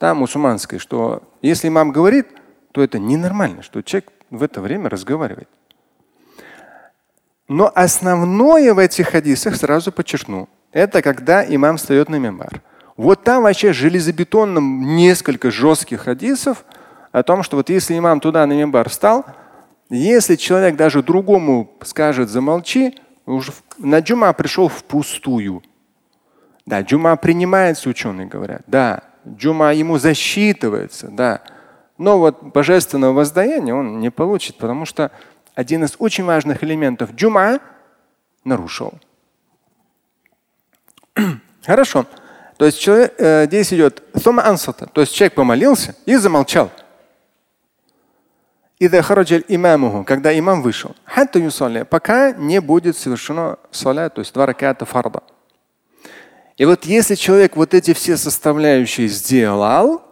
да, 0.00 0.16
мусульманской, 0.16 0.80
что 0.80 1.22
если 1.42 1.68
имам 1.68 1.92
говорит, 1.92 2.26
то 2.72 2.82
это 2.82 2.98
ненормально, 2.98 3.62
что 3.62 3.80
человек 3.82 4.10
в 4.36 4.42
это 4.42 4.60
время 4.60 4.88
разговаривает. 4.88 5.48
Но 7.48 7.70
основное 7.74 8.72
в 8.72 8.78
этих 8.78 9.08
хадисах 9.08 9.56
сразу 9.56 9.92
подчеркну. 9.92 10.48
Это 10.72 11.02
когда 11.02 11.44
имам 11.44 11.76
встает 11.76 12.08
на 12.08 12.16
мембар. 12.16 12.62
Вот 12.96 13.22
там 13.22 13.42
вообще 13.42 13.72
железобетонным 13.72 14.96
несколько 14.96 15.50
жестких 15.50 16.02
хадисов 16.02 16.64
о 17.12 17.22
том, 17.22 17.42
что 17.42 17.56
вот 17.56 17.68
если 17.68 17.98
имам 17.98 18.20
туда 18.20 18.46
на 18.46 18.52
мембар 18.54 18.88
встал, 18.88 19.24
если 19.90 20.36
человек 20.36 20.76
даже 20.76 21.02
другому 21.02 21.72
скажет 21.82 22.28
замолчи, 22.28 22.98
уже 23.26 23.52
на 23.78 24.00
джума 24.00 24.32
пришел 24.32 24.68
впустую. 24.68 25.62
Да, 26.66 26.80
джума 26.80 27.16
принимается, 27.16 27.88
ученые 27.88 28.26
говорят. 28.26 28.62
Да, 28.66 29.02
джума 29.26 29.74
ему 29.74 29.98
засчитывается, 29.98 31.08
да. 31.08 31.42
Но 31.98 32.18
вот 32.18 32.42
божественного 32.42 33.12
воздаяния 33.12 33.74
он 33.74 34.00
не 34.00 34.10
получит, 34.10 34.56
потому 34.56 34.84
что 34.84 35.10
один 35.54 35.84
из 35.84 35.94
очень 35.98 36.24
важных 36.24 36.64
элементов 36.64 37.12
джума 37.14 37.60
нарушил. 38.44 38.94
Хорошо. 41.64 42.06
То 42.56 42.66
есть 42.66 42.80
человек, 42.80 43.14
э, 43.18 43.46
здесь 43.46 43.72
идет 43.72 44.02
ансата, 44.44 44.86
то 44.86 45.00
есть 45.00 45.14
человек 45.14 45.34
помолился 45.34 45.96
и 46.06 46.16
замолчал. 46.16 46.70
имамуху, 49.48 50.04
когда 50.04 50.36
имам 50.36 50.62
вышел, 50.62 50.94
пока 51.84 52.32
не 52.32 52.60
будет 52.60 52.96
совершено 52.96 53.58
саля, 53.70 54.08
то 54.08 54.20
есть 54.20 54.34
два 54.34 54.46
раката 54.46 54.84
фарда. 54.84 55.22
И 56.56 56.64
вот 56.64 56.84
если 56.84 57.14
человек 57.14 57.56
вот 57.56 57.74
эти 57.74 57.92
все 57.94 58.16
составляющие 58.16 59.08
сделал, 59.08 60.02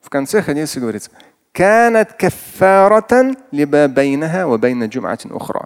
в 0.00 0.10
конце 0.10 0.42
хадиса 0.42 0.80
говорится, 0.80 1.10
كانت 1.57 2.11
كفارة 2.17 3.35
لما 3.53 3.85
بينها 3.85 4.45
وبين 4.45 4.89
جمعة 4.89 5.19
أخرى 5.25 5.65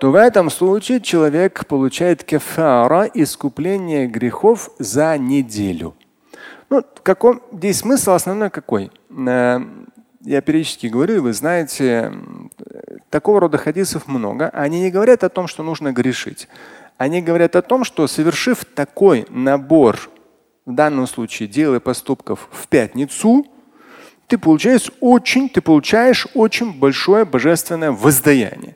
то 0.00 0.10
в 0.10 0.14
этом 0.14 0.48
случае 0.48 1.02
человек 1.02 1.66
получает 1.66 2.24
кефара, 2.24 3.10
искупление 3.12 4.06
грехов 4.06 4.70
за 4.78 5.18
неделю. 5.18 5.94
Ну, 6.70 6.82
каком, 7.02 7.42
здесь 7.52 7.80
смысл 7.80 8.12
основной 8.12 8.48
какой? 8.48 8.90
Э, 9.10 9.60
я 10.22 10.40
периодически 10.40 10.86
говорю, 10.86 11.16
и 11.16 11.18
вы 11.18 11.34
знаете, 11.34 12.14
такого 13.10 13.40
рода 13.40 13.58
хадисов 13.58 14.08
много. 14.08 14.48
Они 14.50 14.80
не 14.80 14.90
говорят 14.90 15.22
о 15.22 15.28
том, 15.28 15.46
что 15.46 15.62
нужно 15.62 15.92
грешить. 15.92 16.48
Они 16.96 17.20
говорят 17.20 17.54
о 17.54 17.60
том, 17.60 17.84
что 17.84 18.06
совершив 18.06 18.64
такой 18.64 19.26
набор, 19.28 19.98
в 20.64 20.72
данном 20.74 21.06
случае 21.06 21.48
дел 21.48 21.74
и 21.74 21.78
поступков 21.78 22.48
в 22.50 22.68
пятницу, 22.68 23.44
ты 24.27 24.37
получаешь 24.37 24.91
очень, 25.01 25.49
ты 25.49 25.61
получаешь 25.61 26.27
очень 26.33 26.77
большое 26.77 27.25
божественное 27.25 27.91
воздаяние. 27.91 28.75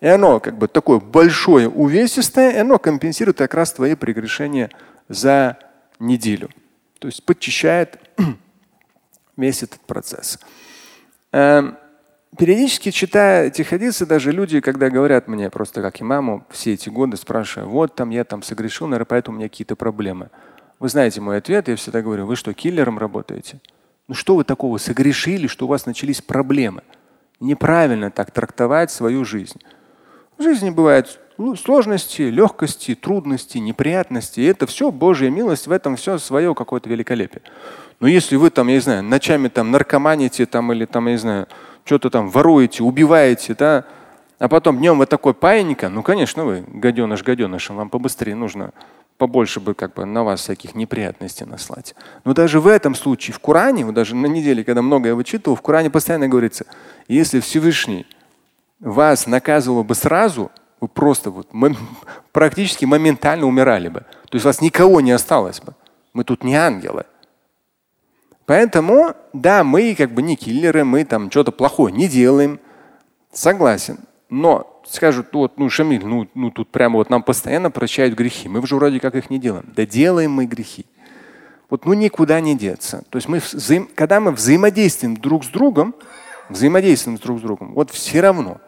И 0.00 0.06
оно 0.06 0.40
как 0.40 0.56
бы 0.56 0.68
такое 0.68 1.00
большое, 1.00 1.68
увесистое, 1.68 2.52
и 2.52 2.58
оно 2.58 2.78
компенсирует 2.78 3.38
как 3.38 3.54
раз 3.54 3.72
твои 3.72 3.94
прегрешения 3.94 4.70
за 5.08 5.58
неделю. 5.98 6.50
То 6.98 7.08
есть 7.08 7.24
подчищает 7.24 7.98
весь 9.36 9.62
этот 9.62 9.80
процесс. 9.80 10.38
Эм, 11.32 11.76
периодически 12.36 12.90
читая 12.90 13.46
эти 13.48 13.62
хадисы, 13.62 14.06
даже 14.06 14.32
люди, 14.32 14.60
когда 14.60 14.88
говорят 14.90 15.26
мне 15.26 15.50
просто 15.50 15.82
как 15.82 16.00
имаму 16.00 16.44
все 16.50 16.74
эти 16.74 16.88
годы, 16.88 17.16
спрашивая, 17.16 17.66
вот 17.66 17.94
там 17.94 18.10
я 18.10 18.24
там 18.24 18.42
согрешил, 18.42 18.86
наверное, 18.86 19.06
поэтому 19.06 19.36
у 19.36 19.38
меня 19.38 19.48
какие-то 19.48 19.76
проблемы. 19.76 20.30
Вы 20.78 20.88
знаете 20.88 21.20
мой 21.20 21.38
ответ, 21.38 21.66
я 21.68 21.74
всегда 21.74 22.02
говорю, 22.02 22.26
вы 22.26 22.36
что, 22.36 22.54
киллером 22.54 22.98
работаете? 22.98 23.60
Ну 24.08 24.14
что 24.14 24.36
вы 24.36 24.44
такого 24.44 24.78
согрешили, 24.78 25.46
что 25.46 25.66
у 25.66 25.68
вас 25.68 25.84
начались 25.84 26.22
проблемы? 26.22 26.82
Неправильно 27.40 28.10
так 28.10 28.30
трактовать 28.30 28.90
свою 28.90 29.26
жизнь. 29.26 29.60
В 30.38 30.42
жизни 30.42 30.70
бывают 30.70 31.20
сложности, 31.62 32.22
легкости, 32.22 32.94
трудности, 32.94 33.58
неприятности. 33.58 34.40
И 34.40 34.44
это 34.44 34.66
все 34.66 34.90
Божья 34.90 35.28
милость, 35.28 35.66
в 35.66 35.72
этом 35.72 35.96
все 35.96 36.16
свое 36.16 36.54
какое-то 36.54 36.88
великолепие. 36.88 37.42
Но 38.00 38.08
если 38.08 38.36
вы 38.36 38.48
там, 38.48 38.68
я 38.68 38.74
не 38.74 38.80
знаю, 38.80 39.02
ночами 39.02 39.48
там 39.48 39.70
наркоманите 39.70 40.46
там, 40.46 40.72
или 40.72 40.86
там, 40.86 41.06
я 41.06 41.12
не 41.12 41.18
знаю, 41.18 41.46
что-то 41.84 42.08
там 42.08 42.30
воруете, 42.30 42.82
убиваете, 42.82 43.54
да, 43.54 43.84
а 44.38 44.48
потом 44.48 44.78
днем 44.78 44.98
вы 44.98 45.06
такой 45.06 45.34
паинька, 45.34 45.88
ну, 45.88 46.02
конечно, 46.02 46.44
вы 46.44 46.64
гаденыш 46.66 47.22
гаденышем, 47.22 47.76
вам 47.76 47.90
побыстрее 47.90 48.36
нужно 48.36 48.72
побольше 49.18 49.60
бы 49.60 49.74
как 49.74 49.94
бы 49.94 50.04
на 50.04 50.24
вас 50.24 50.40
всяких 50.40 50.74
неприятностей 50.74 51.44
наслать. 51.44 51.94
Но 52.24 52.32
даже 52.32 52.60
в 52.60 52.66
этом 52.68 52.94
случае, 52.94 53.34
в 53.34 53.40
Коране, 53.40 53.84
вот 53.84 53.94
даже 53.94 54.14
на 54.14 54.26
неделе, 54.26 54.64
когда 54.64 54.80
много 54.80 55.08
я 55.08 55.14
вычитывал, 55.14 55.56
в 55.56 55.62
Коране 55.62 55.90
постоянно 55.90 56.28
говорится, 56.28 56.64
если 57.08 57.40
Всевышний 57.40 58.06
вас 58.80 59.26
наказывал 59.26 59.82
бы 59.82 59.94
сразу, 59.96 60.50
вы 60.80 60.86
просто 60.86 61.30
вот 61.30 61.48
практически 62.32 62.84
моментально 62.84 63.46
умирали 63.46 63.88
бы. 63.88 64.00
То 64.00 64.34
есть 64.34 64.44
вас 64.44 64.60
никого 64.60 65.00
не 65.00 65.10
осталось 65.10 65.60
бы. 65.60 65.74
Мы 66.12 66.22
тут 66.22 66.44
не 66.44 66.54
ангелы. 66.54 67.04
Поэтому, 68.46 69.14
да, 69.32 69.64
мы 69.64 69.94
как 69.96 70.12
бы 70.12 70.22
не 70.22 70.36
киллеры, 70.36 70.84
мы 70.84 71.04
там 71.04 71.30
что-то 71.30 71.50
плохое 71.50 71.92
не 71.92 72.08
делаем. 72.08 72.60
Согласен. 73.32 73.98
Но 74.30 74.77
скажут, 74.90 75.28
вот, 75.32 75.58
ну, 75.58 75.68
Шамиль, 75.68 76.04
ну, 76.04 76.28
ну 76.34 76.50
тут 76.50 76.68
прямо 76.68 76.96
вот 76.96 77.10
нам 77.10 77.22
постоянно 77.22 77.70
прощают 77.70 78.14
грехи. 78.14 78.48
Мы 78.48 78.66
же 78.66 78.76
вроде 78.76 79.00
как 79.00 79.14
их 79.14 79.30
не 79.30 79.38
делаем. 79.38 79.66
Да 79.74 79.86
делаем 79.86 80.32
мы 80.32 80.46
грехи. 80.46 80.86
Вот 81.70 81.84
ну 81.84 81.92
никуда 81.92 82.40
не 82.40 82.56
деться. 82.56 83.04
То 83.10 83.16
есть 83.16 83.28
мы 83.28 83.38
взаим, 83.38 83.88
когда 83.94 84.20
мы 84.20 84.32
взаимодействуем 84.32 85.16
друг 85.16 85.44
с 85.44 85.48
другом, 85.48 85.94
взаимодействуем 86.48 87.18
друг 87.18 87.38
с 87.38 87.42
другом, 87.42 87.74
вот 87.74 87.90
все 87.90 88.20
равно 88.20 88.58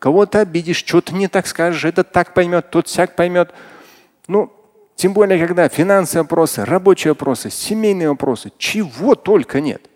кого-то 0.00 0.40
обидишь, 0.40 0.78
что-то 0.78 1.14
не 1.14 1.28
так 1.28 1.46
скажешь, 1.46 1.84
этот 1.84 2.10
так 2.10 2.34
поймет, 2.34 2.70
тот 2.70 2.88
всяк 2.88 3.14
поймет. 3.14 3.52
Ну, 4.26 4.52
тем 4.96 5.12
более, 5.12 5.46
когда 5.46 5.68
финансовые 5.68 6.24
вопросы, 6.24 6.64
рабочие 6.64 7.12
вопросы, 7.12 7.50
семейные 7.50 8.08
вопросы, 8.08 8.50
чего 8.58 9.14
только 9.14 9.60
нет. 9.60 9.88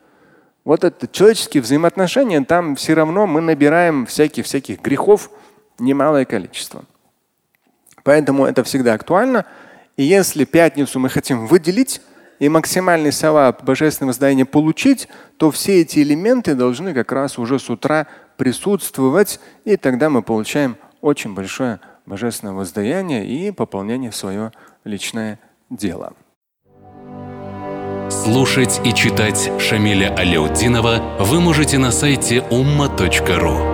Вот 0.65 0.85
это 0.85 1.09
человеческие 1.09 1.63
взаимоотношения, 1.63 2.43
там 2.43 2.77
все 2.77 2.95
равно 2.95 3.27
мы 3.27 3.41
набираем 3.41 4.07
всяких-всяких 4.07 4.81
грехов 4.81 5.31
немалое 5.79 6.25
количество. 6.25 6.85
Поэтому 8.03 8.47
это 8.47 8.63
всегда 8.65 8.95
актуально. 8.95 9.47
И 9.97 10.03
если 10.03 10.45
пятницу 10.45 10.99
мы 10.99 11.09
хотим 11.09 11.47
выделить 11.47 12.01
и 12.39 12.49
максимальный 12.49 13.13
салат 13.13 13.65
божественного 13.65 14.13
здания 14.13 14.45
получить, 14.45 15.09
то 15.37 15.51
все 15.51 15.81
эти 15.81 16.01
элементы 16.01 16.55
должны 16.55 16.93
как 16.93 17.13
раз 17.13 17.39
уже 17.39 17.59
с 17.59 17.71
утра 17.71 18.07
присутствовать, 18.37 19.41
и 19.65 19.77
тогда 19.77 20.11
мы 20.11 20.23
получаем 20.23 20.77
очень 21.01 21.35
большое 21.35 21.81
божественное 22.07 22.55
воздаяние 22.55 23.27
и 23.27 23.51
пополнение 23.51 24.11
в 24.11 24.17
свое 24.17 24.53
личное 24.85 25.39
дело. 25.71 26.15
Слушать 28.11 28.81
и 28.85 28.93
читать 28.93 29.51
Шамиля 29.59 30.15
Аляутдинова 30.15 31.17
вы 31.21 31.41
можете 31.41 31.79
на 31.79 31.91
сайте 31.91 32.39
umma.ru. 32.51 33.74